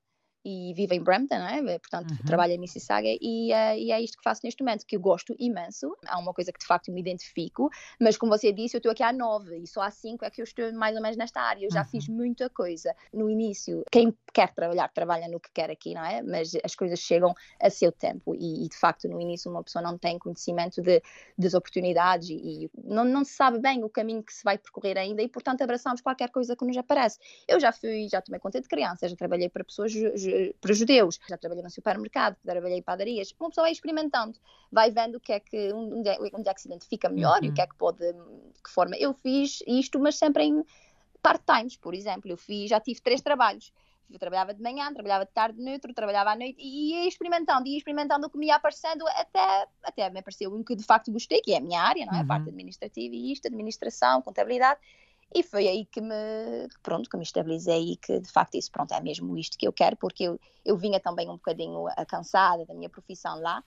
e 0.45 0.73
vivo 0.73 0.93
em 0.93 1.01
Brampton, 1.01 1.35
é? 1.35 1.61
portanto 1.79 2.11
uhum. 2.11 2.25
trabalho 2.25 2.53
em 2.53 2.57
Mississauga 2.57 3.07
e, 3.07 3.51
uh, 3.51 3.77
e, 3.77 3.91
é 3.91 4.01
isto 4.01 4.17
que 4.17 4.23
faço 4.23 4.41
neste 4.43 4.61
momento, 4.63 4.85
que 4.85 4.95
eu 4.95 4.99
gosto 4.99 5.35
imenso, 5.39 5.95
há 6.05 6.19
uma 6.19 6.33
coisa 6.33 6.51
que 6.51 6.59
de 6.59 6.65
facto 6.65 6.91
me 6.91 6.99
identifico, 6.99 7.69
mas 7.99 8.17
como 8.17 8.31
você 8.31 8.51
disse, 8.51 8.75
eu 8.75 8.79
estou 8.79 8.91
aqui 8.91 9.03
há 9.03 9.13
nove 9.13 9.57
e 9.57 9.67
só 9.67 9.81
há 9.81 9.91
cinco 9.91 10.25
é 10.25 10.29
que 10.29 10.41
eu 10.41 10.43
estou 10.43 10.71
mais 10.73 10.95
ou 10.95 11.01
menos 11.01 11.17
nesta 11.17 11.41
área, 11.41 11.65
eu 11.65 11.71
já 11.71 11.81
uhum. 11.81 11.87
fiz 11.87 12.07
muita 12.07 12.49
coisa. 12.49 12.93
No 13.13 13.29
início, 13.29 13.83
quem 13.91 14.15
quer 14.33 14.53
trabalhar, 14.53 14.89
trabalha 14.89 15.27
no 15.27 15.39
que 15.39 15.49
quer 15.53 15.69
aqui, 15.69 15.93
não 15.93 16.03
é? 16.03 16.21
Mas 16.21 16.51
as 16.63 16.75
coisas 16.75 16.99
chegam 16.99 17.33
a 17.61 17.69
seu 17.69 17.91
tempo 17.91 18.35
e, 18.35 18.65
e 18.65 18.69
de 18.69 18.77
facto 18.77 19.07
no 19.07 19.19
início 19.21 19.49
uma 19.49 19.63
pessoa 19.63 19.81
não 19.81 19.97
tem 19.97 20.17
conhecimento 20.19 20.81
de, 20.81 21.01
das 21.37 21.53
oportunidades 21.53 22.29
e, 22.29 22.65
e 22.65 22.71
não, 22.83 23.03
não 23.05 23.23
se 23.23 23.33
sabe 23.33 23.59
bem 23.59 23.83
o 23.83 23.89
caminho 23.89 24.23
que 24.23 24.33
se 24.33 24.43
vai 24.43 24.57
percorrer 24.57 24.97
ainda 24.97 25.21
e 25.21 25.27
portanto 25.27 25.61
abraçamos 25.61 26.01
qualquer 26.01 26.29
coisa 26.29 26.55
que 26.55 26.65
nos 26.65 26.77
aparece. 26.77 27.19
Eu 27.47 27.59
já 27.59 27.71
fui, 27.71 28.07
já 28.09 28.21
tomei 28.21 28.39
conta 28.39 28.59
de 28.59 28.67
crianças, 28.67 29.11
já 29.11 29.17
trabalhei 29.17 29.49
para 29.49 29.63
pessoas 29.63 29.93
para 30.59 30.73
judeus. 30.73 31.19
Já 31.27 31.37
trabalhei 31.37 31.63
no 31.63 31.69
supermercado, 31.69 32.35
trabalhei 32.45 32.77
em 32.77 32.81
padarias. 32.81 33.33
Uma 33.39 33.49
pessoa 33.49 33.65
vai 33.65 33.71
experimentando, 33.71 34.37
vai 34.71 34.91
vendo 34.91 35.15
o 35.15 35.19
que 35.19 35.33
é 35.33 35.39
que, 35.39 35.73
onde 35.73 36.09
é, 36.09 36.17
onde 36.33 36.49
é 36.49 36.53
que 36.53 36.61
se 36.61 36.67
identifica 36.67 37.09
melhor 37.09 37.39
uhum. 37.39 37.45
e 37.45 37.49
o 37.49 37.53
que 37.53 37.61
é 37.61 37.67
que 37.67 37.75
pode, 37.75 37.99
de 37.99 38.61
que 38.63 38.69
forma. 38.69 38.95
Eu 38.97 39.13
fiz 39.13 39.63
isto, 39.67 39.99
mas 39.99 40.15
sempre 40.15 40.43
em 40.43 40.63
part-times, 41.21 41.77
por 41.77 41.93
exemplo. 41.93 42.29
Eu 42.29 42.37
fiz, 42.37 42.69
já 42.69 42.79
tive 42.79 43.01
três 43.01 43.21
trabalhos. 43.21 43.71
Eu 44.11 44.19
trabalhava 44.19 44.53
de 44.53 44.61
manhã, 44.61 44.93
trabalhava 44.93 45.25
de 45.25 45.31
tarde 45.31 45.59
neutro, 45.59 45.93
trabalhava 45.93 46.31
à 46.31 46.35
noite 46.35 46.57
e 46.59 46.91
ia 46.91 47.07
experimentando, 47.07 47.67
ia 47.67 47.77
experimentando 47.77 48.27
o 48.27 48.29
que 48.29 48.37
me 48.37 48.47
ia 48.47 48.55
aparecendo 48.55 49.07
até, 49.07 49.67
até 49.81 50.09
me 50.09 50.19
apareceu 50.19 50.53
um 50.53 50.63
que 50.63 50.75
de 50.75 50.83
facto 50.83 51.11
gostei, 51.11 51.41
que 51.41 51.53
é 51.53 51.57
a 51.57 51.61
minha 51.61 51.81
área, 51.81 52.05
não 52.05 52.13
é? 52.13 52.17
Uhum. 52.17 52.23
A 52.23 52.27
parte 52.27 52.49
administrativa 52.49 53.15
e 53.15 53.31
isto, 53.31 53.47
administração, 53.47 54.21
contabilidade. 54.21 54.79
E 55.35 55.41
foi 55.41 55.67
aí 55.67 55.85
que 55.85 55.99
me, 55.99 56.67
pronto, 56.83 57.09
que 57.09 57.17
me 57.17 57.23
estabilizei 57.23 57.93
e 57.93 57.95
que 57.97 58.19
de 58.19 58.31
facto 58.31 58.55
isso, 58.55 58.71
pronto, 58.71 58.93
é 58.93 59.01
mesmo 59.01 59.35
isto 59.35 59.57
que 59.57 59.67
eu 59.67 59.73
quero, 59.73 59.97
porque 59.97 60.25
eu, 60.25 60.39
eu 60.63 60.77
vinha 60.77 60.99
também 60.99 61.27
um 61.27 61.33
bocadinho 61.33 61.85
cansada 62.07 62.65
da 62.65 62.73
minha 62.73 62.89
profissão 62.89 63.39
lá 63.39 63.63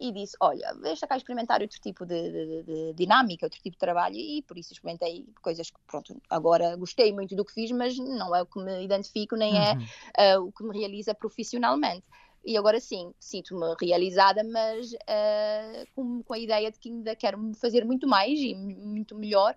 e 0.00 0.10
disse, 0.12 0.34
olha, 0.40 0.72
deixa 0.82 1.06
cá 1.06 1.16
experimentar 1.18 1.60
outro 1.60 1.78
tipo 1.78 2.06
de, 2.06 2.30
de, 2.30 2.62
de, 2.62 2.92
dinâmica, 2.94 3.44
outro 3.44 3.60
tipo 3.60 3.74
de 3.74 3.78
trabalho 3.78 4.16
e 4.16 4.40
por 4.42 4.56
isso 4.56 4.72
experimentei 4.72 5.26
coisas 5.42 5.70
que, 5.70 5.78
pronto, 5.86 6.16
agora 6.30 6.74
gostei 6.74 7.12
muito 7.12 7.36
do 7.36 7.44
que 7.44 7.52
fiz, 7.52 7.70
mas 7.70 7.98
não 7.98 8.34
é 8.34 8.40
o 8.40 8.46
que 8.46 8.58
me 8.58 8.82
identifico, 8.82 9.36
nem 9.36 9.58
é, 9.58 9.74
uhum. 9.74 9.86
é 10.16 10.38
uh, 10.38 10.46
o 10.46 10.50
que 10.50 10.64
me 10.64 10.76
realiza 10.78 11.14
profissionalmente. 11.14 12.02
E 12.42 12.56
agora 12.56 12.80
sim, 12.80 13.12
sinto-me 13.20 13.74
realizada, 13.78 14.42
mas 14.42 14.90
uh, 14.92 15.86
com, 15.94 16.22
com 16.22 16.32
a 16.32 16.38
ideia 16.38 16.72
de 16.72 16.78
que 16.78 16.88
ainda 16.88 17.14
quero 17.14 17.52
fazer 17.60 17.84
muito 17.84 18.08
mais 18.08 18.40
e 18.40 18.54
muito 18.54 19.14
melhor 19.14 19.54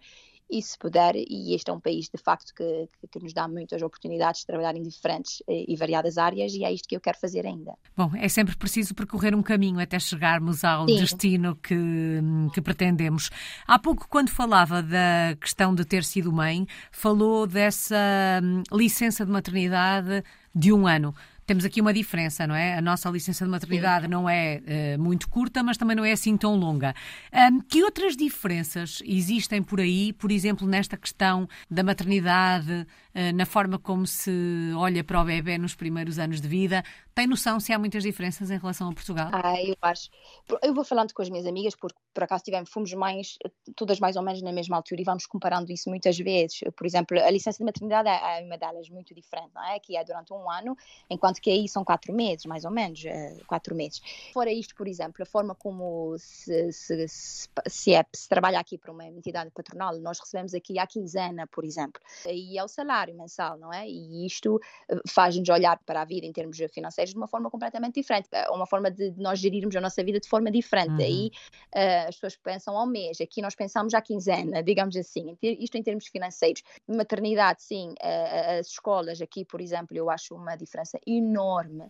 e 0.50 0.62
se 0.62 0.78
puder, 0.78 1.16
e 1.16 1.54
este 1.56 1.70
é 1.70 1.74
um 1.74 1.80
país 1.80 2.10
de 2.10 2.22
facto 2.22 2.54
que, 2.54 2.90
que, 3.12 3.20
nos 3.20 3.34
dá 3.34 3.48
muitas 3.48 3.82
oportunidades 3.82 4.42
de 4.42 4.48
trabalhar 4.48 4.76
em 4.76 4.84
diferentes 4.84 5.42
eh, 5.48 5.66
e 5.68 5.76
variadas 5.76 6.18
áreas 6.18 6.54
e 6.54 6.64
é 6.64 6.72
isto 6.72 6.88
que 6.88 6.96
eu 6.96 7.02
quero 7.02 7.18
fazer 7.18 7.46
ainda. 7.46 7.74
Bom, 7.96 8.12
é 8.16 8.28
sempre 8.28 8.56
preciso 8.56 8.94
percorrer 8.94 9.36
um 9.36 9.42
caminho 9.42 9.80
até 9.80 10.00
chegarmos 10.00 10.64
ao 10.64 10.88
Sim. 10.88 11.00
destino 11.00 11.56
que, 11.56 11.76
que 12.54 12.62
pretendemos. 12.62 13.30
Há 13.68 13.80
pouco, 13.80 14.08
quando 14.08 14.30
falava 14.30 14.82
da 14.82 15.36
questão 15.40 15.74
de 15.74 15.86
ter 15.86 16.04
sido 16.04 16.32
mãe, 16.32 16.68
falou 16.92 17.48
dessa 17.48 17.96
hum, 18.44 18.64
licença 18.72 19.26
de 19.26 19.32
maternidade 19.32 20.24
de 20.54 20.72
um 20.72 20.86
ano 20.86 21.16
temos 21.46 21.66
aqui 21.66 21.82
uma 21.82 21.94
diferença, 21.94 22.48
não 22.48 22.56
é? 22.56 22.78
A 22.78 22.82
nossa 22.82 23.10
licença 23.10 23.44
de 23.46 23.52
maternidade 23.52 24.06
Sim. 24.06 24.12
não 24.12 24.30
é 24.30 24.62
uh, 24.98 25.02
muito 25.02 25.28
curta, 25.30 25.62
mas 25.62 25.78
também 25.78 25.96
não 25.96 26.06
é 26.06 26.12
assim 26.12 26.38
tão 26.38 26.56
longa. 26.56 26.94
Um, 27.34 27.60
que 27.62 27.84
outras 27.84 28.16
diferenças 28.16 29.02
existem 29.06 29.62
por 29.62 29.80
aí, 29.80 30.14
por 30.14 30.32
exemplo, 30.32 30.68
nesta 30.68 30.96
questão 30.96 31.48
da 31.70 31.84
maternidade, 31.84 32.88
na 33.34 33.46
forma 33.46 33.78
como 33.78 34.08
se 34.08 34.32
olha 34.76 35.04
para 35.04 35.22
o 35.22 35.26
bebê 35.26 35.58
nos 35.58 35.76
primeiros 35.76 36.18
anos 36.18 36.42
de 36.42 36.48
vida? 36.48 36.84
Tem 37.14 37.28
noção 37.28 37.60
se 37.60 37.72
há 37.72 37.78
muitas 37.78 38.02
diferenças 38.02 38.50
em 38.50 38.58
relação 38.58 38.90
a 38.90 38.94
Portugal? 38.94 39.30
Ah, 39.32 39.62
eu 39.62 39.76
acho. 39.84 40.10
Eu 40.64 40.74
vou 40.74 40.84
falando 40.84 41.14
com 41.14 41.22
as 41.22 41.30
minhas 41.30 41.46
amigas, 41.46 41.76
porque 41.76 41.98
por 42.12 42.24
acaso 42.24 42.44
tivemos, 42.44 42.72
fomos 42.72 42.92
mais, 42.94 43.38
todas 43.76 44.00
mais 44.00 44.16
ou 44.16 44.24
menos 44.24 44.42
na 44.42 44.52
mesma 44.52 44.78
altura 44.78 45.02
e 45.02 45.04
vamos 45.04 45.28
comparando 45.28 45.72
isso 45.72 45.90
muitas 45.90 46.18
vezes. 46.18 46.62
Por 46.76 46.88
exemplo, 46.88 47.20
a 47.20 47.30
licença 47.30 47.60
de 47.60 47.66
maternidade 47.66 48.10
é, 48.10 48.40
é 48.40 48.44
uma 48.44 48.58
delas 48.58 48.90
muito 48.90 49.14
diferente, 49.14 49.52
não 49.54 49.64
é? 49.64 49.80
Que 49.80 49.96
é 49.96 50.04
durante 50.04 50.34
um 50.34 50.50
ano, 50.50 50.76
enquanto 51.08 51.40
que 51.40 51.52
aí 51.52 51.68
são 51.68 51.84
quatro 51.84 52.14
meses, 52.14 52.46
mais 52.46 52.66
ou 52.66 52.72
menos, 52.72 53.06
eh, 53.06 53.38
quatro 53.46 53.76
meses. 53.76 54.02
Fora 54.34 54.52
isto, 54.52 54.76
por 54.76 54.88
exemplo, 54.88 55.22
a 55.22 55.26
forma 55.26 55.54
como 55.54 56.16
se, 56.18 56.72
se, 56.72 57.08
se, 57.08 57.50
se, 57.68 57.94
é, 57.94 58.04
se 58.12 58.28
trabalha 58.28 58.60
aqui 58.60 58.78
para 58.78 58.92
uma 58.92 59.06
entidade 59.06 59.52
patronal, 59.52 59.96
nós 60.00 60.20
recebemos 60.20 60.54
aqui 60.56 60.80
a 60.80 60.88
quinzena, 60.88 61.46
por 61.48 61.64
exemplo, 61.64 62.02
e 62.26 62.58
é 62.58 62.64
o 62.64 62.68
salário 62.68 63.03
mensal, 63.12 63.58
não 63.58 63.74
é? 63.74 63.88
E 63.88 64.26
isto 64.26 64.60
eh, 64.88 65.00
faz-nos 65.08 65.50
olhar 65.50 65.80
para 65.86 66.02
a 66.02 66.06
vida 66.06 66.26
em 66.26 66.32
termos 66.32 66.58
financeiros 66.72 67.14
de 67.14 67.18
uma 67.18 67.28
forma 67.28 67.50
completamente 67.50 67.96
diferente, 67.96 68.28
é 68.32 68.50
uma 68.50 68.66
forma 68.66 68.90
de 68.92 69.14
nós 69.18 69.40
gerirmos 69.40 69.76
a 69.76 69.82
nossa 69.82 70.04
vida 70.04 70.20
de 70.20 70.28
forma 70.28 70.52
diferente. 70.52 70.92
Uhum. 70.92 71.00
Aí 71.00 71.32
uh, 71.76 72.10
as 72.10 72.16
pessoas 72.16 72.36
pensam 72.36 72.78
ao 72.78 72.86
mês, 72.86 73.20
aqui 73.20 73.42
nós 73.42 73.56
pensamos 73.56 73.94
à 73.94 74.02
quinzena, 74.02 74.62
digamos 74.64 74.96
assim, 74.96 75.38
isto 75.42 75.76
em 75.76 75.84
termos 75.84 76.08
financeiros. 76.08 76.64
Maternidade, 76.88 77.64
sim, 77.64 77.94
uh, 78.02 78.60
as 78.60 78.68
escolas 78.68 79.22
aqui, 79.22 79.44
por 79.44 79.60
exemplo, 79.60 79.98
eu 79.98 80.10
acho 80.10 80.36
uma 80.36 80.56
diferença 80.56 81.00
enorme 81.06 81.84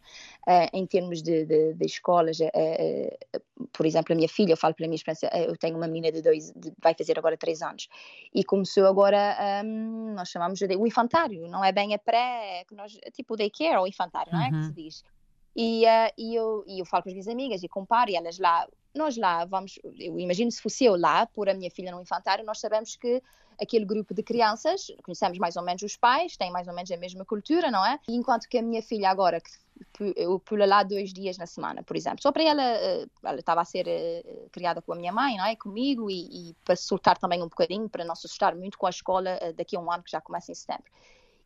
uh, 0.47 0.69
em 0.71 0.85
termos 0.85 1.21
de, 1.21 1.45
de, 1.45 1.73
de 1.73 1.85
escolas. 1.85 2.37
por 3.71 3.85
exemplo, 3.85 4.13
a 4.13 4.15
minha 4.15 4.29
filha, 4.29 4.53
eu 4.53 4.57
falo 4.57 4.73
pela 4.73 4.87
minha 4.87 4.95
experiência, 4.95 5.29
eu 5.47 5.57
tenho 5.57 5.75
uma 5.77 5.87
menina 5.87 6.11
de 6.11 6.21
dois, 6.21 6.51
de, 6.55 6.71
vai 6.81 6.93
fazer 6.93 7.17
agora 7.17 7.37
três 7.37 7.61
anos, 7.61 7.87
e 8.33 8.43
começou 8.43 8.85
agora, 8.85 9.37
um, 9.63 10.13
nós 10.15 10.29
chamamos 10.29 10.59
de 10.59 10.75
o 10.75 10.87
infantário, 11.03 11.47
não 11.47 11.63
é 11.63 11.71
bem 11.71 11.93
a 11.93 11.99
pré, 11.99 12.63
que 12.67 12.75
nós, 12.75 12.97
tipo 13.13 13.33
o 13.33 13.37
daycare 13.37 13.77
ou 13.77 13.87
infantário, 13.87 14.31
não 14.31 14.41
é 14.41 14.49
que 14.49 14.61
se 14.63 14.69
uhum. 14.69 14.73
diz? 14.73 15.03
E, 15.55 15.85
uh, 15.85 16.13
e, 16.17 16.35
eu, 16.35 16.63
e 16.67 16.79
eu 16.79 16.85
falo 16.85 17.03
com 17.03 17.09
as 17.09 17.13
minhas 17.13 17.27
amigas 17.27 17.63
e 17.63 17.67
comparo, 17.67 18.09
e 18.09 18.15
elas 18.15 18.39
lá, 18.39 18.67
nós 18.93 19.17
lá 19.17 19.45
vamos, 19.45 19.79
eu 19.99 20.19
imagino 20.19 20.51
se 20.51 20.61
fosse 20.61 20.85
eu 20.85 20.95
lá, 20.95 21.25
por 21.27 21.47
a 21.49 21.53
minha 21.53 21.69
filha 21.69 21.91
no 21.91 22.01
infantário, 22.01 22.45
nós 22.45 22.59
sabemos 22.59 22.95
que 22.95 23.21
aquele 23.61 23.85
grupo 23.85 24.13
de 24.13 24.23
crianças, 24.23 24.87
conhecemos 25.03 25.37
mais 25.37 25.55
ou 25.55 25.63
menos 25.63 25.81
os 25.83 25.95
pais, 25.95 26.35
têm 26.37 26.51
mais 26.51 26.67
ou 26.67 26.73
menos 26.73 26.91
a 26.91 26.97
mesma 26.97 27.23
cultura, 27.23 27.69
não 27.69 27.85
é? 27.85 27.99
Enquanto 28.07 28.47
que 28.47 28.57
a 28.57 28.61
minha 28.61 28.81
filha 28.81 29.09
agora, 29.09 29.39
que 29.93 30.13
eu 30.15 30.39
pulo 30.39 30.65
lá 30.65 30.81
dois 30.81 31.13
dias 31.13 31.37
na 31.37 31.45
semana, 31.45 31.83
por 31.83 31.95
exemplo, 31.95 32.21
só 32.21 32.31
para 32.31 32.43
ela, 32.43 32.63
eh, 32.63 33.05
ela 33.23 33.39
estava 33.39 33.61
a 33.61 33.65
ser 33.65 33.87
eh, 33.87 34.23
criada 34.51 34.81
com 34.81 34.93
a 34.93 34.95
minha 34.95 35.11
mãe, 35.11 35.37
não 35.37 35.45
é? 35.45 35.55
Comigo, 35.55 36.09
e, 36.09 36.49
e 36.49 36.55
para 36.65 36.75
soltar 36.75 37.17
também 37.17 37.41
um 37.41 37.47
bocadinho, 37.47 37.87
para 37.87 38.03
não 38.03 38.15
se 38.15 38.25
assustar 38.25 38.55
muito 38.55 38.77
com 38.77 38.87
a 38.87 38.89
escola 38.89 39.39
daqui 39.55 39.75
a 39.75 39.79
um 39.79 39.91
ano, 39.91 40.03
que 40.03 40.11
já 40.11 40.21
começa 40.21 40.51
em 40.51 40.55
setembro. 40.55 40.91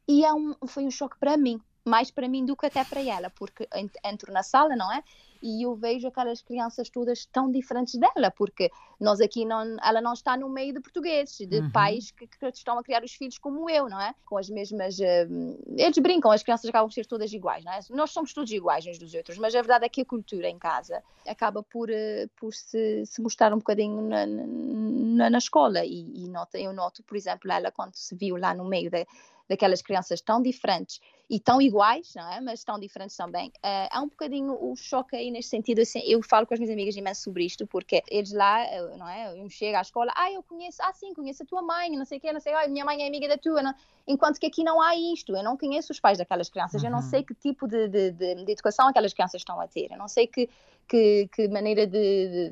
E 0.08 0.24
é 0.24 0.34
um, 0.34 0.56
foi 0.66 0.86
um 0.86 0.92
choque 0.92 1.18
para 1.20 1.36
mim, 1.36 1.60
mais 1.88 2.12
para 2.12 2.28
mim 2.28 2.46
do 2.46 2.56
que 2.56 2.66
até 2.66 2.84
para 2.84 3.02
ela, 3.02 3.30
porque 3.30 3.68
entro 4.04 4.32
na 4.34 4.44
sala, 4.44 4.76
não 4.76 4.92
é? 4.92 5.04
E 5.42 5.64
eu 5.66 5.76
vejo 5.76 6.08
aquelas 6.08 6.42
crianças 6.42 6.90
todas 6.90 7.26
tão 7.26 7.52
diferentes 7.52 8.00
dela, 8.00 8.32
porque 8.32 8.70
nós 9.00 9.22
aqui 9.22 9.46
não, 9.46 9.78
ela 9.82 10.02
não 10.02 10.14
está 10.14 10.36
no 10.38 10.50
meio 10.50 10.74
de 10.74 10.80
portugueses, 10.80 11.38
de 11.38 11.60
uhum. 11.60 11.72
pais 11.72 12.12
que, 12.12 12.28
que, 12.28 12.46
estão 12.48 12.78
a 12.78 12.84
criar 12.84 13.04
os 13.04 13.14
filhos 13.14 13.38
como 13.38 13.70
eu, 13.70 13.90
não 13.90 14.00
é? 14.00 14.14
Com 14.26 14.38
as 14.38 14.50
mesmas. 14.50 14.98
Uh, 15.00 15.76
eles 15.78 15.98
brincam, 15.98 16.32
as 16.32 16.44
crianças 16.44 16.70
acabam 16.70 16.90
por 16.90 16.94
ser 16.94 17.06
todas 17.06 17.32
iguais, 17.32 17.64
não 17.64 17.74
é? 17.74 17.80
Nós 17.90 18.12
somos 18.12 18.34
todos 18.34 18.52
iguais 18.52 18.86
uns 18.86 18.98
dos 18.98 19.14
outros, 19.14 19.38
mas 19.38 19.54
a 19.56 19.62
verdade 19.62 19.86
é 19.86 19.90
que 19.90 20.02
a 20.02 20.06
cultura 20.06 20.50
em 20.50 20.58
casa 20.58 21.04
acaba 21.28 21.64
por, 21.64 21.90
uh, 21.90 22.30
por 22.36 22.54
se, 22.54 23.06
se, 23.06 23.22
mostrar 23.22 23.54
um 23.54 23.58
bocadinho 23.58 24.02
na, 24.02 24.26
na, 24.26 25.30
na 25.30 25.38
escola. 25.38 25.86
E, 25.86 26.26
e 26.26 26.30
nota, 26.30 26.58
eu 26.58 26.74
noto, 26.74 27.04
por 27.04 27.16
exemplo, 27.16 27.52
ela 27.52 27.72
quando 27.72 27.96
se 27.96 28.16
viu 28.16 28.38
lá 28.38 28.54
no 28.54 28.66
meio 28.66 28.90
da 28.90 29.06
daquelas 29.48 29.82
crianças 29.82 30.22
tão 30.22 30.42
diferentes 30.42 31.00
e 31.30 31.40
tão 31.40 31.62
iguais, 31.62 32.14
não 32.16 32.32
é? 32.32 32.42
Mas 32.42 32.64
tão 32.64 32.80
diferentes 32.80 33.16
também. 33.16 33.50
Uh, 33.58 33.88
há 33.92 34.02
um 34.02 34.08
bocadinho 34.08 34.58
o 34.60 34.76
choque 34.76 35.16
aí 35.28 35.32
neste 35.32 35.52
sentido. 35.52 35.82
Assim, 35.82 36.00
eu 36.06 36.22
falo 36.24 36.46
com 36.48 36.54
as 36.54 36.60
minhas 36.60 36.74
amigas 36.74 36.96
imenso 36.96 37.22
sobre 37.22 37.46
isto, 37.46 37.68
porque 37.68 38.04
eles 38.10 38.32
lá, 38.32 38.64
eh, 38.64 38.98
não 38.98 39.08
é? 39.08 39.40
Eu 39.40 39.50
chego 39.50 39.78
à 39.78 39.82
escola, 39.82 40.12
ah, 40.16 40.32
eu 40.32 40.42
conheço, 40.44 40.78
ah, 40.82 40.94
sim, 40.94 41.14
conheço 41.14 41.44
a 41.44 41.46
tua 41.46 41.62
mãe, 41.62 41.92
não 41.92 42.06
sei 42.06 42.18
o 42.18 42.22
quê, 42.22 42.34
não 42.34 42.40
sei, 42.40 42.54
ah, 42.54 42.68
minha 42.68 42.86
mãe 42.86 43.04
é 43.04 43.08
amiga 43.08 43.28
da 43.28 43.38
tua, 43.38 43.62
não? 43.62 43.74
enquanto 44.08 44.40
que 44.40 44.46
aqui 44.48 44.64
não 44.64 44.82
há 44.82 44.96
isto. 44.96 45.36
Eu 45.36 45.44
não 45.44 45.58
conheço 45.58 45.92
os 45.92 46.00
pais 46.00 46.18
daquelas 46.18 46.50
crianças, 46.50 46.82
uhum. 46.82 46.88
eu 46.88 46.92
não 46.92 47.00
uhum. 47.00 47.10
sei 47.10 47.24
que 47.24 47.34
tipo 47.36 47.68
de, 47.68 47.88
de, 47.88 48.12
de, 48.12 48.46
de, 48.46 48.52
educação 48.52 48.88
aquelas 48.88 49.14
crianças 49.14 49.42
estão 49.42 49.60
a 49.60 49.68
ter, 49.68 49.92
eu 49.92 49.98
não 49.98 50.08
sei 50.08 50.26
que, 50.26 50.50
que, 50.88 51.28
que 51.34 51.48
maneira 51.50 51.86
de, 51.86 52.52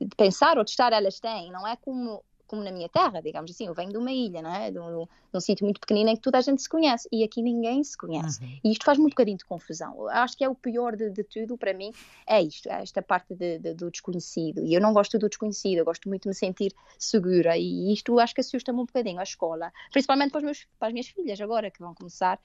de, 0.00 0.16
pensar 0.16 0.56
ou 0.56 0.64
de 0.64 0.70
estar 0.70 0.92
elas 0.92 1.18
têm, 1.18 1.50
não 1.50 1.66
é 1.66 1.76
como 1.76 2.22
como 2.52 2.62
na 2.62 2.70
minha 2.70 2.86
terra, 2.86 3.22
digamos 3.22 3.50
assim, 3.50 3.66
eu 3.66 3.72
venho 3.72 3.90
de 3.90 3.96
uma 3.96 4.12
ilha, 4.12 4.42
não 4.42 4.54
é? 4.54 4.70
de, 4.70 4.78
um, 4.78 5.06
de 5.06 5.08
um 5.36 5.40
sítio 5.40 5.64
muito 5.64 5.80
pequenino 5.80 6.10
em 6.10 6.16
que 6.16 6.20
toda 6.20 6.36
a 6.36 6.42
gente 6.42 6.60
se 6.60 6.68
conhece 6.68 7.08
e 7.10 7.24
aqui 7.24 7.40
ninguém 7.40 7.82
se 7.82 7.96
conhece. 7.96 8.44
Uhum. 8.44 8.60
E 8.62 8.72
isto 8.72 8.84
faz 8.84 8.98
um 8.98 9.04
bocadinho 9.04 9.38
de 9.38 9.44
confusão. 9.46 10.06
Acho 10.08 10.36
que 10.36 10.44
é 10.44 10.48
o 10.50 10.54
pior 10.54 10.94
de, 10.94 11.08
de 11.08 11.24
tudo 11.24 11.56
para 11.56 11.72
mim, 11.72 11.94
é 12.26 12.42
isto, 12.42 12.68
é 12.68 12.82
esta 12.82 13.00
parte 13.00 13.34
de, 13.34 13.58
do 13.72 13.90
desconhecido. 13.90 14.62
E 14.66 14.74
eu 14.74 14.82
não 14.82 14.92
gosto 14.92 15.18
do 15.18 15.30
desconhecido, 15.30 15.78
eu 15.78 15.84
gosto 15.86 16.10
muito 16.10 16.24
de 16.24 16.28
me 16.28 16.34
sentir 16.34 16.74
segura 16.98 17.56
e 17.56 17.90
isto 17.90 18.20
acho 18.20 18.34
que 18.34 18.42
assusta-me 18.42 18.80
um 18.80 18.84
bocadinho 18.84 19.18
a 19.18 19.22
escola, 19.22 19.72
principalmente 19.90 20.32
para, 20.32 20.42
meus, 20.42 20.66
para 20.78 20.88
as 20.88 20.92
minhas 20.92 21.08
filhas 21.08 21.40
agora 21.40 21.70
que 21.70 21.80
vão 21.80 21.94
começar 21.94 22.38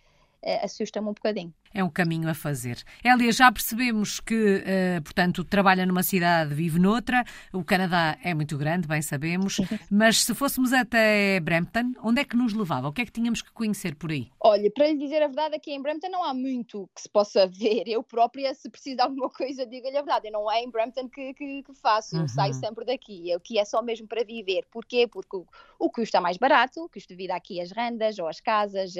assusta-me 0.63 1.07
um 1.07 1.13
bocadinho. 1.13 1.53
É 1.73 1.83
um 1.83 1.89
caminho 1.89 2.29
a 2.29 2.33
fazer. 2.33 2.81
Elia, 3.03 3.31
já 3.31 3.51
percebemos 3.51 4.19
que, 4.19 4.33
uh, 4.33 5.01
portanto, 5.03 5.43
trabalha 5.43 5.85
numa 5.85 6.01
cidade, 6.01 6.53
vive 6.53 6.79
noutra. 6.79 7.23
O 7.53 7.63
Canadá 7.63 8.17
é 8.23 8.33
muito 8.33 8.57
grande, 8.57 8.87
bem 8.87 9.01
sabemos. 9.01 9.57
Mas 9.91 10.23
se 10.23 10.33
fôssemos 10.33 10.71
até 10.73 11.39
Brampton, 11.39 11.93
onde 12.01 12.21
é 12.21 12.23
que 12.23 12.37
nos 12.37 12.53
levava? 12.53 12.87
O 12.87 12.93
que 12.93 13.01
é 13.01 13.05
que 13.05 13.11
tínhamos 13.11 13.41
que 13.41 13.51
conhecer 13.51 13.95
por 13.95 14.11
aí? 14.11 14.31
Olha, 14.39 14.71
para 14.71 14.87
lhe 14.87 14.97
dizer 14.97 15.21
a 15.21 15.27
verdade, 15.27 15.55
aqui 15.55 15.71
em 15.71 15.81
Brampton 15.81 16.09
não 16.09 16.23
há 16.23 16.33
muito 16.33 16.89
que 16.95 17.01
se 17.01 17.09
possa 17.09 17.45
ver. 17.45 17.83
Eu 17.87 18.01
própria, 18.01 18.53
se 18.53 18.69
preciso 18.69 18.95
de 18.95 19.01
alguma 19.01 19.29
coisa, 19.29 19.65
digo-lhe 19.65 19.97
a 19.97 20.01
verdade. 20.01 20.29
Eu 20.29 20.33
não 20.33 20.51
é 20.51 20.63
em 20.63 20.71
Brampton 20.71 21.09
que, 21.09 21.33
que, 21.33 21.63
que 21.63 21.73
faço. 21.75 22.15
Eu 22.15 22.21
uhum. 22.21 22.27
saio 22.27 22.53
sempre 22.53 22.85
daqui. 22.85 23.35
O 23.35 23.39
que 23.39 23.59
é 23.59 23.65
só 23.65 23.81
mesmo 23.81 24.07
para 24.07 24.23
viver. 24.23 24.65
Porquê? 24.71 25.05
Porque 25.07 25.35
o, 25.35 25.45
o 25.77 25.89
custo 25.89 26.15
é 26.15 26.19
mais 26.19 26.37
barato, 26.37 26.85
o 26.85 26.89
custo 26.89 27.09
de 27.09 27.15
vida 27.15 27.35
aqui, 27.35 27.59
as 27.59 27.71
rendas 27.71 28.17
ou 28.19 28.27
as 28.27 28.39
casas, 28.39 28.95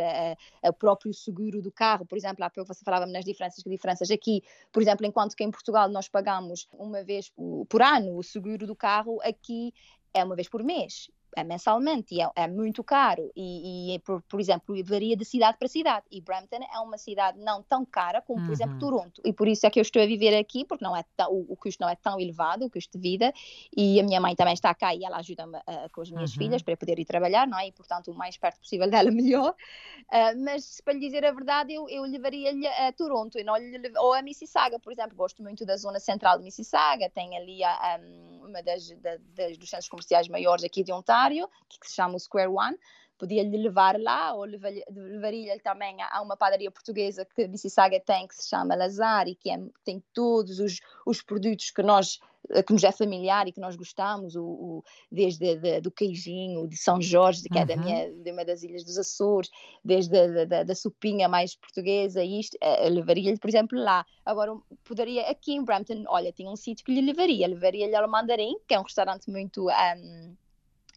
o 0.64 0.74
próprio 0.74 1.14
seguro 1.14 1.37
do 1.62 1.72
carro, 1.72 2.06
por 2.06 2.18
exemplo, 2.18 2.44
há 2.44 2.50
pouco 2.50 2.74
você 2.74 2.84
falava 2.84 3.06
nas 3.06 3.24
diferenças, 3.24 3.64
que 3.64 3.70
diferenças 3.70 4.12
aqui, 4.12 4.42
por 4.72 4.82
exemplo, 4.82 5.06
enquanto 5.06 5.36
que 5.36 5.44
em 5.44 5.52
Portugal 5.52 5.90
nós 5.90 6.08
pagamos 6.08 6.68
uma 6.74 7.04
vez 7.04 7.32
por 7.70 7.82
ano 7.82 8.18
o 8.18 8.24
seguro 8.24 8.66
do 8.66 8.76
carro, 8.76 9.20
aqui 9.22 9.74
é 10.14 10.24
uma 10.24 10.36
vez 10.36 10.50
por 10.50 10.64
mês 10.64 11.10
mensalmente 11.44 12.16
e 12.16 12.22
é, 12.22 12.30
é 12.36 12.48
muito 12.48 12.84
caro. 12.84 13.32
E, 13.36 13.96
e 13.96 14.00
por, 14.00 14.22
por, 14.24 14.40
exemplo 14.40 14.76
varia 14.84 15.16
de 15.16 15.26
cidade 15.26 15.58
para 15.58 15.68
cidade. 15.68 16.06
E 16.12 16.22
Brampton 16.22 16.60
é 16.74 16.80
uma 16.80 16.98
cidade 16.98 17.40
não 17.40 17.62
tão 17.62 17.86
cara 17.86 18.22
como 18.22 18.40
por 18.40 18.48
uhum. 18.48 18.54
exemplo 18.54 18.80
Toronto. 18.80 19.22
E 19.24 19.34
por 19.34 19.48
isso 19.48 19.66
é 19.66 19.70
que 19.70 19.80
eu 19.80 19.82
estou 19.82 20.02
a 20.02 20.06
viver 20.06 20.36
aqui 20.38 20.66
porque 20.66 20.84
não 20.84 20.96
é 20.96 21.04
tão, 21.16 21.32
o, 21.32 21.46
o, 21.50 21.56
custo 21.56 21.82
não 21.82 21.90
é 21.90 21.96
tão 21.96 22.20
elevado 22.20 22.66
o 22.66 22.70
custo 22.70 22.98
de 22.98 23.10
vida. 23.10 23.34
E 23.76 24.00
a 24.00 24.04
minha 24.04 24.20
mãe 24.20 24.36
também 24.36 24.54
está 24.54 24.74
cá 24.74 24.96
e 24.96 25.04
ela 25.04 25.18
ajuda-me 25.18 25.58
uh, 25.58 25.90
com 25.94 26.02
as 26.02 26.10
minhas 26.10 26.32
uhum. 26.32 26.38
filhas 26.38 26.62
para 26.62 26.76
poder 26.78 27.00
ir 27.00 27.06
trabalhar 27.06 27.48
não 27.48 27.60
é? 27.60 27.68
E 27.68 27.72
portanto 27.72 28.12
o 28.12 28.16
mais 28.16 28.38
perto 28.38 28.60
possível 28.60 28.90
dela 28.90 29.10
melhor. 29.12 29.52
Uh, 29.52 30.44
mas 30.44 30.82
para 30.82 30.94
lhe 30.94 31.00
dizer 31.00 31.26
a 31.26 31.32
verdade 31.32 31.74
eu, 31.74 31.88
eu 31.90 32.04
levaria-lhe 32.04 32.68
a 32.68 32.92
Toronto 32.94 33.38
e 33.38 33.44
não 33.44 33.58
lhe, 33.58 33.92
ou 33.98 34.14
a 34.14 34.22
Mississauga 34.22 34.80
por 34.80 34.92
exemplo. 34.92 35.16
Gosto 35.16 35.42
muito 35.42 35.66
da 35.66 35.76
zona 35.78 36.00
central 36.00 36.38
de 36.38 36.44
Mississauga. 36.44 37.10
Tem 37.10 37.36
ali 37.38 37.64
a, 37.64 38.00
um, 38.02 38.48
uma 38.48 38.64
das, 38.64 38.90
da, 39.02 39.18
das 39.36 39.58
dos 39.58 39.70
centros 39.70 39.90
comerciais 39.90 40.28
maiores 40.28 40.64
aqui 40.64 40.84
de 40.84 40.92
Ontário 40.92 41.27
que 41.30 41.88
se 41.88 41.96
chama 41.96 42.16
o 42.16 42.20
Square 42.20 42.50
One, 42.50 42.78
podia-lhe 43.18 43.58
levar 43.58 44.00
lá 44.00 44.34
ou 44.34 44.46
levaria-lhe 44.46 45.60
também 45.62 45.98
a, 46.02 46.22
uma 46.22 46.38
padaria 46.38 46.72
portuguesa 46.72 47.26
que 47.26 47.48
Mississauga 47.48 48.00
tem, 48.00 48.28
que 48.28 48.36
se 48.36 48.48
chama 48.48 48.76
Lazar 48.76 49.28
e 49.28 49.36
que 49.36 49.50
é, 49.50 49.60
tem 49.84 50.04
todos 50.14 50.60
os, 50.60 50.80
os 51.06 51.22
produtos 51.22 51.72
que 51.72 51.82
nós 51.82 52.20
que 52.66 52.72
nos 52.72 52.84
é 52.84 52.92
familiar 52.94 53.46
e 53.46 53.52
que 53.52 53.60
nós 53.60 53.76
gostamos, 53.76 54.36
o, 54.36 54.44
o 54.44 54.84
desde 55.12 55.58
de, 55.58 55.82
do 55.82 55.92
queijinho, 55.92 56.66
de 56.66 56.78
São 56.78 57.02
Jorge, 57.02 57.44
que 57.44 57.58
uhum. 57.58 57.62
é 57.62 57.66
da 57.66 57.76
minha, 57.76 58.10
de 58.10 58.32
uma 58.32 58.46
das 58.46 58.64
ilhas 58.64 58.86
dos 58.86 58.98
Açores, 58.98 59.50
desde 59.84 60.18
a, 60.18 60.46
da, 60.46 60.64
da 60.64 60.76
sopinha 60.76 61.28
mais 61.28 61.56
portuguesa, 61.56 62.24
isto, 62.24 62.58
eh, 62.62 62.90
levaria-lhe, 62.90 63.38
por 63.38 63.50
exemplo, 63.50 63.78
lá. 63.78 64.06
Agora, 64.26 64.56
poderia, 64.86 65.30
aqui 65.30 65.54
em 65.54 65.64
Brampton, 65.64 66.06
olha, 66.08 66.32
tinha 66.32 66.50
um 66.50 66.56
sítio 66.56 66.86
que 66.86 66.94
lhe 66.94 67.02
levaria, 67.02 67.48
levaria-lhe 67.48 67.96
ao 67.96 68.08
Mandarim, 68.08 68.56
que 68.66 68.74
é 68.74 68.80
um 68.80 68.84
restaurante 68.84 69.30
muito... 69.30 69.68
Um, 69.68 70.36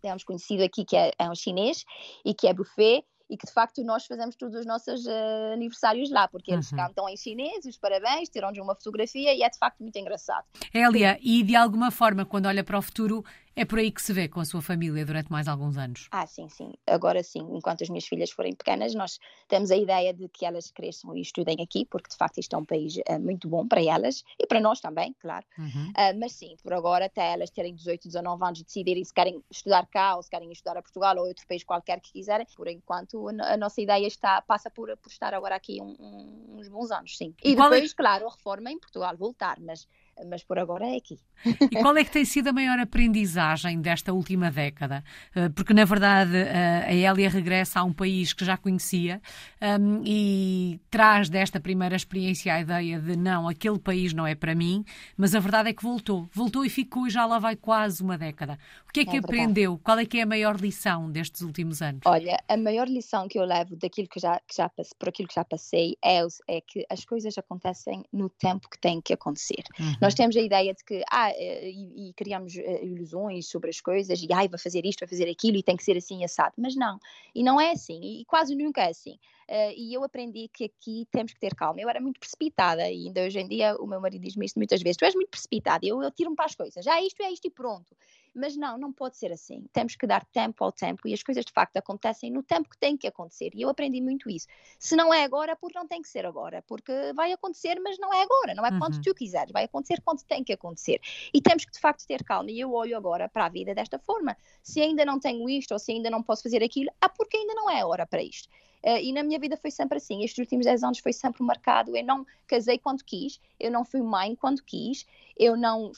temos 0.01 0.25
conhecido 0.25 0.63
aqui 0.63 0.85
que 0.85 0.97
é, 0.97 1.13
é 1.19 1.31
um 1.31 1.35
chinês 1.35 1.85
e 2.25 2.35
que 2.35 2.47
é 2.47 2.55
buffet 2.55 3.05
e 3.31 3.37
que 3.37 3.47
de 3.47 3.53
facto 3.53 3.83
nós 3.85 4.05
fazemos 4.07 4.35
todos 4.35 4.57
os 4.57 4.67
nossos 4.67 5.07
uh, 5.07 5.53
aniversários 5.55 6.11
lá, 6.11 6.27
porque 6.27 6.53
eles 6.53 6.71
uhum. 6.73 6.79
cantam 6.79 7.09
em 7.09 7.17
chinês, 7.17 7.65
os 7.65 7.79
parabéns, 7.79 8.29
tiram-nos 8.29 8.59
uma 8.59 8.75
fotografia 8.75 9.33
e 9.33 9.43
é 9.43 9.49
de 9.49 9.57
facto 9.57 9.81
muito 9.81 9.97
engraçado. 9.97 10.45
Elia, 10.75 11.17
e 11.23 11.43
de 11.45 11.55
alguma 11.55 11.93
forma, 11.93 12.25
quando 12.25 12.47
olha 12.47 12.65
para 12.65 12.77
o 12.77 12.83
futuro, 12.83 13.25
é 13.57 13.65
por 13.65 13.79
aí 13.79 13.91
que 13.91 14.01
se 14.01 14.13
vê 14.13 14.29
com 14.29 14.41
a 14.41 14.45
sua 14.45 14.63
família 14.63 15.05
durante 15.05 15.31
mais 15.31 15.49
alguns 15.49 15.77
anos? 15.77 16.09
Ah, 16.11 16.27
sim, 16.27 16.49
sim. 16.49 16.73
Agora 16.87 17.23
sim, 17.23 17.41
enquanto 17.53 17.83
as 17.83 17.89
minhas 17.89 18.07
filhas 18.07 18.31
forem 18.31 18.55
pequenas, 18.55 18.95
nós 18.95 19.19
temos 19.49 19.71
a 19.71 19.77
ideia 19.77 20.15
de 20.15 20.29
que 20.29 20.45
elas 20.47 20.71
cresçam 20.71 21.17
e 21.17 21.21
estudem 21.21 21.57
aqui, 21.61 21.85
porque 21.85 22.09
de 22.09 22.17
facto 22.17 22.39
isto 22.39 22.55
é 22.55 22.59
um 22.59 22.65
país 22.65 22.97
uh, 22.97 23.21
muito 23.21 23.49
bom 23.49 23.67
para 23.67 23.83
elas 23.83 24.25
e 24.39 24.47
para 24.47 24.61
nós 24.61 24.81
também, 24.81 25.15
claro. 25.21 25.45
Uhum. 25.59 25.91
Uh, 25.91 26.19
mas 26.19 26.33
sim, 26.33 26.57
por 26.63 26.73
agora, 26.73 27.07
até 27.07 27.33
elas 27.33 27.51
terem 27.51 27.75
18, 27.75 28.09
19 28.09 28.45
anos 28.45 28.61
e 28.61 28.65
decidirem 28.65 29.05
se 29.05 29.13
querem 29.13 29.43
estudar 29.51 29.87
cá 29.87 30.17
ou 30.17 30.23
se 30.23 30.31
querem 30.31 30.51
estudar 30.53 30.77
a 30.77 30.83
Portugal 30.83 31.17
ou 31.17 31.27
outro 31.27 31.47
país 31.47 31.65
qualquer 31.65 32.01
que 32.01 32.13
quiserem, 32.13 32.47
por 32.57 32.69
enquanto 32.69 33.29
a, 33.29 33.55
a 33.55 33.57
nossa 33.57 33.81
ideia 33.81 34.07
está, 34.07 34.41
passa 34.41 34.71
por, 34.71 34.97
por 34.97 35.11
estar 35.11 35.35
agora 35.35 35.57
aqui 35.57 35.81
um, 35.81 35.97
um, 35.99 36.57
uns 36.59 36.69
bons 36.69 36.91
anos, 36.91 37.17
sim. 37.17 37.35
E, 37.45 37.51
e 37.51 37.53
é 37.53 37.57
depois, 37.57 37.91
é... 37.91 37.95
claro, 37.95 38.27
a 38.27 38.31
reforma 38.31 38.71
em 38.71 38.79
Portugal, 38.79 39.17
voltar, 39.17 39.59
mas 39.61 39.87
mas 40.29 40.43
por 40.43 40.59
agora 40.59 40.87
é 40.87 40.97
aqui. 40.97 41.19
E 41.45 41.77
qual 41.81 41.97
é 41.97 42.05
que 42.05 42.11
tem 42.11 42.25
sido 42.25 42.49
a 42.49 42.53
maior 42.53 42.79
aprendizagem 42.79 43.81
desta 43.81 44.13
última 44.13 44.51
década? 44.51 45.03
Eh, 45.35 45.49
porque, 45.51 45.73
na 45.73 45.85
verdade, 45.85 46.37
eh, 46.37 46.85
a 46.87 46.95
Hélia 46.95 47.29
regressa 47.29 47.81
a 47.81 47.85
um 47.85 47.93
país 47.93 48.33
que 48.33 48.45
já 48.45 48.57
conhecia 48.57 49.21
um, 49.61 50.03
e 50.05 50.81
traz 50.91 51.29
desta 51.29 51.61
primeira 51.61 51.97
experiência 51.97 52.55
a 52.55 52.61
ideia 52.61 52.99
de 52.99 53.17
não, 53.17 53.49
aquele 53.49 53.79
país 53.79 54.13
não 54.13 54.27
é 54.27 54.35
para 54.35 54.55
mim, 54.55 54.85
mas 55.17 55.35
a 55.35 55.41
verdade 55.41 55.71
é 55.71 55.73
que 55.73 55.83
voltou. 55.83 56.29
Voltou 56.33 56.65
e 56.65 56.71
ficou 56.71 57.07
e 57.07 57.11
já 57.11 57.27
lá 57.27 57.39
vai 57.39 57.57
quase 57.57 58.03
uma 58.03 58.17
década. 58.17 58.59
O 58.89 58.93
que 58.93 59.01
é 59.01 59.05
que 59.05 59.17
é 59.17 59.21
aprendeu? 59.21 59.79
Qual 59.83 59.99
é 59.99 60.05
que 60.05 60.19
é 60.19 60.23
a 60.23 60.27
maior 60.27 60.57
lição 60.57 61.11
destes 61.11 61.43
últimos 61.43 61.81
anos? 61.81 62.01
Olha, 62.05 62.39
a 62.49 62.57
maior 62.57 62.89
lição 62.89 63.29
que 63.29 63.39
eu 63.39 63.45
levo 63.45 63.77
daquilo 63.77 64.09
que 64.09 64.19
já, 64.19 64.41
que 64.41 64.57
já 64.57 64.69
por 64.69 65.09
aquilo 65.09 65.29
que 65.29 65.35
já 65.35 65.45
passei 65.45 65.97
é, 66.05 66.21
é 66.49 66.61
que 66.61 66.85
as 66.91 67.05
coisas 67.05 67.37
acontecem 67.39 68.05
no 68.13 68.29
tempo 68.29 68.69
que 68.69 68.79
têm 68.79 69.01
que 69.01 69.13
acontecer. 69.13 69.63
Uhum. 69.79 69.95
Nós 70.11 70.15
temos 70.17 70.37
a 70.37 70.41
ideia 70.41 70.75
de 70.75 70.85
que, 70.85 71.05
ah, 71.09 71.31
eh, 71.31 71.71
e, 71.71 72.09
e 72.09 72.13
criamos 72.15 72.57
uh, 72.57 72.85
ilusões 72.85 73.47
sobre 73.47 73.71
as 73.71 73.81
coisas, 73.81 74.21
e 74.21 74.27
ai, 74.33 74.49
vai 74.49 74.59
fazer 74.59 74.85
isto, 74.85 74.99
vai 74.99 75.09
fazer 75.09 75.31
aquilo, 75.31 75.57
e 75.57 75.63
tem 75.63 75.77
que 75.77 75.85
ser 75.85 75.97
assim 75.97 76.25
assado. 76.25 76.53
Mas 76.59 76.75
não, 76.75 76.99
e 77.33 77.45
não 77.45 77.61
é 77.61 77.71
assim, 77.71 78.01
e 78.03 78.25
quase 78.25 78.57
nunca 78.57 78.83
é 78.83 78.89
assim. 78.89 79.17
Uh, 79.51 79.75
e 79.77 79.93
eu 79.93 80.05
aprendi 80.05 80.47
que 80.47 80.67
aqui 80.67 81.09
temos 81.11 81.33
que 81.33 81.41
ter 81.41 81.57
calma. 81.57 81.81
Eu 81.81 81.89
era 81.89 82.01
muito 82.01 82.21
precipitada, 82.21 82.89
e 82.89 83.09
ainda 83.09 83.23
hoje 83.23 83.41
em 83.41 83.49
dia 83.49 83.75
o 83.79 83.87
meu 83.87 84.01
marido 84.01 84.23
diz-me 84.23 84.47
isto 84.47 84.57
muitas 84.57 84.81
vezes: 84.81 84.97
tu 84.97 85.05
és 85.05 85.13
muito 85.13 85.31
precipitada, 85.31 85.85
eu, 85.85 86.01
eu 86.01 86.11
tiro-me 86.13 86.37
para 86.37 86.45
as 86.45 86.55
coisas, 86.55 86.85
já 86.85 86.95
ah, 86.95 87.03
isto 87.03 87.21
é 87.21 87.33
isto 87.33 87.49
e 87.49 87.51
pronto. 87.51 87.97
Mas 88.33 88.57
não, 88.57 88.79
não 88.79 88.93
pode 88.93 89.17
ser 89.17 89.33
assim. 89.33 89.65
Temos 89.73 89.97
que 89.97 90.07
dar 90.07 90.25
tempo 90.27 90.63
ao 90.63 90.71
tempo 90.71 91.09
e 91.09 91.13
as 91.13 91.21
coisas 91.21 91.45
de 91.45 91.51
facto 91.51 91.77
acontecem 91.77 92.31
no 92.31 92.45
tempo 92.45 92.71
que 92.71 92.79
tem 92.79 92.97
que 92.97 93.09
acontecer. 93.09 93.51
E 93.57 93.63
eu 93.63 93.69
aprendi 93.69 94.01
muito 94.01 94.31
isso. 94.31 94.47
Se 94.79 94.95
não 94.95 95.13
é 95.13 95.25
agora, 95.25 95.57
porque 95.57 95.77
não 95.77 95.85
tem 95.85 96.01
que 96.01 96.09
ser 96.09 96.25
agora, 96.25 96.63
porque 96.63 96.93
vai 97.13 97.33
acontecer, 97.33 97.81
mas 97.81 97.99
não 97.99 98.15
é 98.15 98.23
agora, 98.23 98.55
não 98.55 98.65
é 98.65 98.71
quando 98.79 98.95
uhum. 98.95 99.03
tu 99.03 99.13
quiseres, 99.13 99.51
vai 99.51 99.65
acontecer 99.65 100.01
quando 100.05 100.23
tem 100.23 100.45
que 100.45 100.53
acontecer. 100.53 101.01
E 101.35 101.41
temos 101.41 101.65
que 101.65 101.73
de 101.73 101.81
facto 101.81 102.07
ter 102.07 102.23
calma. 102.23 102.53
E 102.53 102.61
eu 102.61 102.73
olho 102.73 102.97
agora 102.97 103.29
para 103.29 103.47
a 103.47 103.49
vida 103.49 103.75
desta 103.75 103.99
forma. 103.99 104.37
Se 104.63 104.81
ainda 104.81 105.05
não 105.05 105.19
tenho 105.19 105.51
isto 105.51 105.73
ou 105.73 105.81
se 105.81 105.91
ainda 105.91 106.09
não 106.09 106.23
posso 106.23 106.45
fazer 106.45 106.63
aquilo, 106.63 106.91
ah, 107.01 107.09
porque 107.09 107.37
ainda 107.37 107.55
não 107.55 107.69
é 107.69 107.85
hora 107.85 108.07
para 108.07 108.23
isto. 108.23 108.49
Uh, 108.85 108.99
e 109.03 109.13
na 109.13 109.23
minha 109.23 109.39
vida 109.39 109.57
foi 109.57 109.71
sempre 109.71 109.99
assim. 109.99 110.25
Estes 110.25 110.39
últimos 110.39 110.65
10 110.65 110.83
anos 110.83 110.99
foi 110.99 111.13
sempre 111.13 111.43
marcado. 111.43 111.97
Eu 111.97 112.05
não 112.05 112.27
casei 112.47 112.79
quando 112.79 113.05
quis, 113.05 113.41
eu 113.59 113.71
não 113.71 113.85
fui 113.85 114.01
mãe 114.01 114.35
quando 114.35 114.63
quis, 114.63 115.07
eu 115.39 115.57
não 115.57 115.93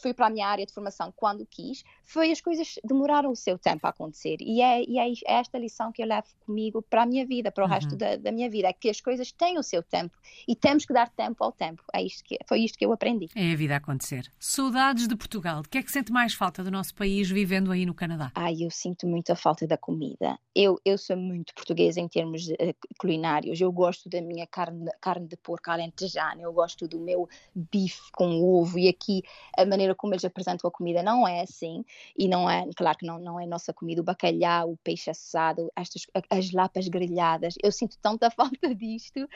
fui 0.00 0.14
para 0.14 0.26
a 0.26 0.30
minha 0.30 0.46
área 0.46 0.66
de 0.66 0.72
formação 0.72 1.12
quando 1.14 1.46
quis, 1.46 1.82
foi 2.04 2.30
as 2.30 2.40
coisas 2.40 2.74
demoraram 2.84 3.30
o 3.30 3.36
seu 3.36 3.58
tempo 3.58 3.86
a 3.86 3.90
acontecer. 3.90 4.36
E 4.40 4.60
é, 4.60 4.82
e 4.82 4.98
é, 4.98 5.08
é 5.26 5.40
esta 5.40 5.58
lição 5.58 5.92
que 5.92 6.02
eu 6.02 6.06
levo 6.06 6.26
comigo 6.44 6.82
para 6.82 7.02
a 7.02 7.06
minha 7.06 7.26
vida, 7.26 7.50
para 7.50 7.64
o 7.64 7.66
uhum. 7.66 7.72
resto 7.72 7.96
da, 7.96 8.16
da, 8.16 8.32
minha 8.32 8.48
vida, 8.48 8.68
é 8.68 8.72
que 8.72 8.88
as 8.88 9.00
coisas 9.00 9.32
têm 9.32 9.58
o 9.58 9.62
seu 9.62 9.82
tempo 9.82 10.16
e 10.46 10.54
temos 10.54 10.84
que 10.84 10.92
dar 10.92 11.08
tempo 11.10 11.42
ao 11.42 11.52
tempo. 11.52 11.82
É 11.92 12.02
isto 12.02 12.22
que, 12.24 12.38
foi 12.46 12.60
isto 12.60 12.78
que 12.78 12.86
eu 12.86 12.92
aprendi. 12.92 13.28
É 13.34 13.52
a 13.52 13.56
vida 13.56 13.74
a 13.74 13.78
acontecer. 13.78 14.30
Saudades 14.38 15.08
de 15.08 15.16
Portugal. 15.16 15.60
O 15.60 15.68
que 15.68 15.78
é 15.78 15.82
que 15.82 15.90
sente 15.90 16.12
mais 16.12 16.34
falta 16.34 16.62
do 16.62 16.70
nosso 16.70 16.94
país 16.94 17.28
vivendo 17.30 17.72
aí 17.72 17.84
no 17.84 17.94
Canadá? 17.94 18.30
Ai, 18.34 18.56
eu 18.60 18.70
sinto 18.70 19.06
muito 19.06 19.32
a 19.32 19.36
falta 19.36 19.66
da 19.66 19.76
comida. 19.76 20.38
Eu, 20.54 20.80
eu 20.84 20.96
sou 20.96 21.16
muito 21.16 21.54
portuguesa 21.54 22.00
em 22.00 22.08
termos 22.08 22.46
uh, 22.48 22.74
culinários. 22.98 23.60
Eu 23.60 23.70
gosto 23.72 24.08
da 24.08 24.20
minha 24.20 24.46
carne, 24.46 24.90
carne 25.00 25.26
de 25.26 25.36
porco 25.36 25.70
alentejana, 25.70 26.40
eu 26.42 26.52
gosto 26.52 26.88
do 26.88 26.98
meu 26.98 27.28
bife 27.54 28.10
com 28.12 28.42
ovo 28.42 28.78
e 28.78 28.88
aqui 28.88 29.22
a 29.56 29.64
maneira 29.64 29.85
maneira 29.86 29.94
como 29.94 30.12
eles 30.14 30.24
apresentam 30.24 30.68
a 30.68 30.70
comida 30.70 31.02
não 31.02 31.26
é 31.26 31.42
assim, 31.42 31.84
e 32.18 32.28
não 32.28 32.50
é, 32.50 32.68
claro 32.76 32.98
que 32.98 33.06
não, 33.06 33.18
não 33.18 33.40
é 33.40 33.46
nossa 33.46 33.72
comida, 33.72 34.00
o 34.00 34.04
bacalhau, 34.04 34.72
o 34.72 34.76
peixe 34.78 35.10
assado, 35.10 35.70
estas, 35.76 36.06
as 36.30 36.52
lapas 36.52 36.88
grelhadas, 36.88 37.54
eu 37.62 37.70
sinto 37.70 37.96
tanta 38.00 38.30
falta 38.30 38.74
disto 38.74 39.28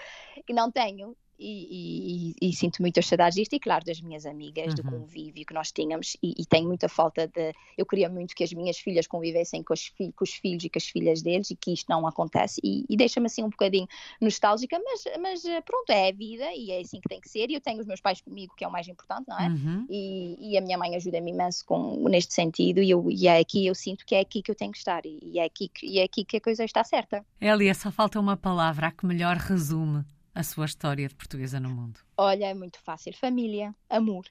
que 0.46 0.52
não 0.52 0.70
tenho, 0.70 1.16
e, 1.40 2.35
e, 2.40 2.48
e, 2.48 2.53
sinto 2.53 2.83
muitas 2.83 3.07
saudades 3.07 3.35
disto 3.35 3.55
e 3.55 3.61
claro 3.61 3.83
das 3.85 4.00
minhas 4.00 4.26
amigas, 4.26 4.68
uhum. 4.68 4.74
do 4.74 4.83
convívio 4.83 5.46
que 5.46 5.55
nós 5.55 5.72
tínhamos 5.72 6.16
e, 6.22 6.35
e, 6.38 6.44
tenho 6.44 6.68
muita 6.68 6.88
falta 6.88 7.26
de 7.26 7.55
eu 7.79 7.87
queria 7.87 8.11
muito 8.11 8.35
que 8.35 8.44
as 8.44 8.53
minhas 8.53 8.79
filhas 8.79 9.07
convivessem 9.07 9.62
com 9.62 9.72
os, 9.72 9.87
fi, 9.87 10.12
com 10.12 10.22
os 10.22 10.35
filhos 10.35 10.64
e 10.64 10.68
com 10.68 10.79
as 10.79 10.87
filhas 10.87 11.22
deles 11.22 11.50
e 11.50 11.57
que 11.57 11.72
isto 11.72 11.87
não 11.88 12.07
acontece 12.07 12.61
e, 12.62 12.85
deixa-me 12.96 13.26
assim 13.26 13.42
um 13.42 13.48
bocadinho 13.48 13.88
nostálgica 14.20 14.79
mas, 14.85 15.05
mas 15.18 15.44
eh, 15.46 15.62
pronto, 15.62 15.88
é 15.90 16.11
a 16.11 16.12
vida 16.12 16.44
e 16.55 16.70
é 16.70 16.81
assim 16.81 17.00
que 17.00 17.09
tem 17.09 17.20
que 17.20 17.29
ser 17.29 17.50
e 17.50 17.55
eu 17.55 17.61
tenho 17.61 17.81
os 17.81 17.87
meus 17.87 18.00
pais 18.00 18.20
comigo 18.20 18.55
que 18.55 18.62
é 18.62 18.68
o 18.68 18.72
mais 18.72 18.87
importante, 18.87 19.26
não 19.26 19.38
é? 19.38 19.48
Uhum. 19.48 19.87
E, 19.88 20.59
a 20.59 20.61
minha 20.61 20.76
mãe 20.76 20.94
ajuda-me 20.94 21.31
imenso 21.31 21.64
com, 21.64 22.07
neste 22.09 22.35
sentido 22.35 22.83
e, 22.83 22.90
eu, 22.90 23.11
e 23.11 23.26
é 23.26 23.38
aqui, 23.38 23.66
eu 23.66 23.74
sinto 23.74 24.05
que 24.05 24.14
é 24.14 24.20
aqui 24.20 24.42
que 24.42 24.50
eu 24.50 24.55
tenho 24.55 24.72
que 24.72 24.79
estar 24.79 25.07
e, 25.07 25.38
é, 25.38 25.44
aqui, 25.44 25.70
e 25.83 25.98
é 26.00 26.03
aqui 26.03 26.24
que 26.24 26.37
a 26.37 26.40
coisa 26.40 26.64
está 26.64 26.85
certa 26.85 27.24
Elia, 27.40 27.72
só 27.72 27.90
falta 27.90 28.20
uma 28.20 28.37
palavra 28.37 28.88
a 28.88 28.90
que 28.90 29.07
melhor 29.07 29.37
resume 29.37 30.05
a 30.35 30.43
sua 30.43 30.66
história 30.66 31.09
de 31.09 31.14
portuguesa 31.14 31.59
no 31.61 31.71
mundo? 31.71 32.01
Olha, 32.16 32.47
é 32.47 32.55
muito 32.55 32.79
fácil. 32.81 33.12
Família, 33.14 33.75
amor. 33.88 34.25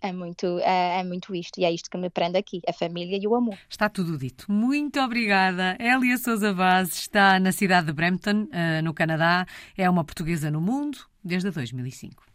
É 0.00 0.12
muito, 0.12 0.58
é, 0.58 0.98
é, 0.98 1.04
muito 1.04 1.32
isto 1.32 1.60
e 1.60 1.64
é 1.64 1.70
isto 1.70 1.88
que 1.88 1.96
me 1.96 2.10
prende 2.10 2.36
aqui, 2.36 2.60
a 2.66 2.72
família 2.72 3.16
e 3.22 3.24
o 3.24 3.36
amor. 3.36 3.56
Está 3.70 3.88
tudo 3.88 4.18
dito. 4.18 4.50
Muito 4.50 4.98
obrigada. 4.98 5.76
Elia 5.78 6.18
Souza 6.18 6.52
Vaz 6.52 6.96
está 6.96 7.38
na 7.38 7.52
cidade 7.52 7.86
de 7.86 7.92
Brampton, 7.92 8.48
uh, 8.50 8.82
no 8.82 8.92
Canadá. 8.92 9.46
É 9.76 9.88
uma 9.88 10.02
portuguesa 10.02 10.50
no 10.50 10.60
mundo 10.60 10.98
desde 11.22 11.52
2005. 11.52 12.24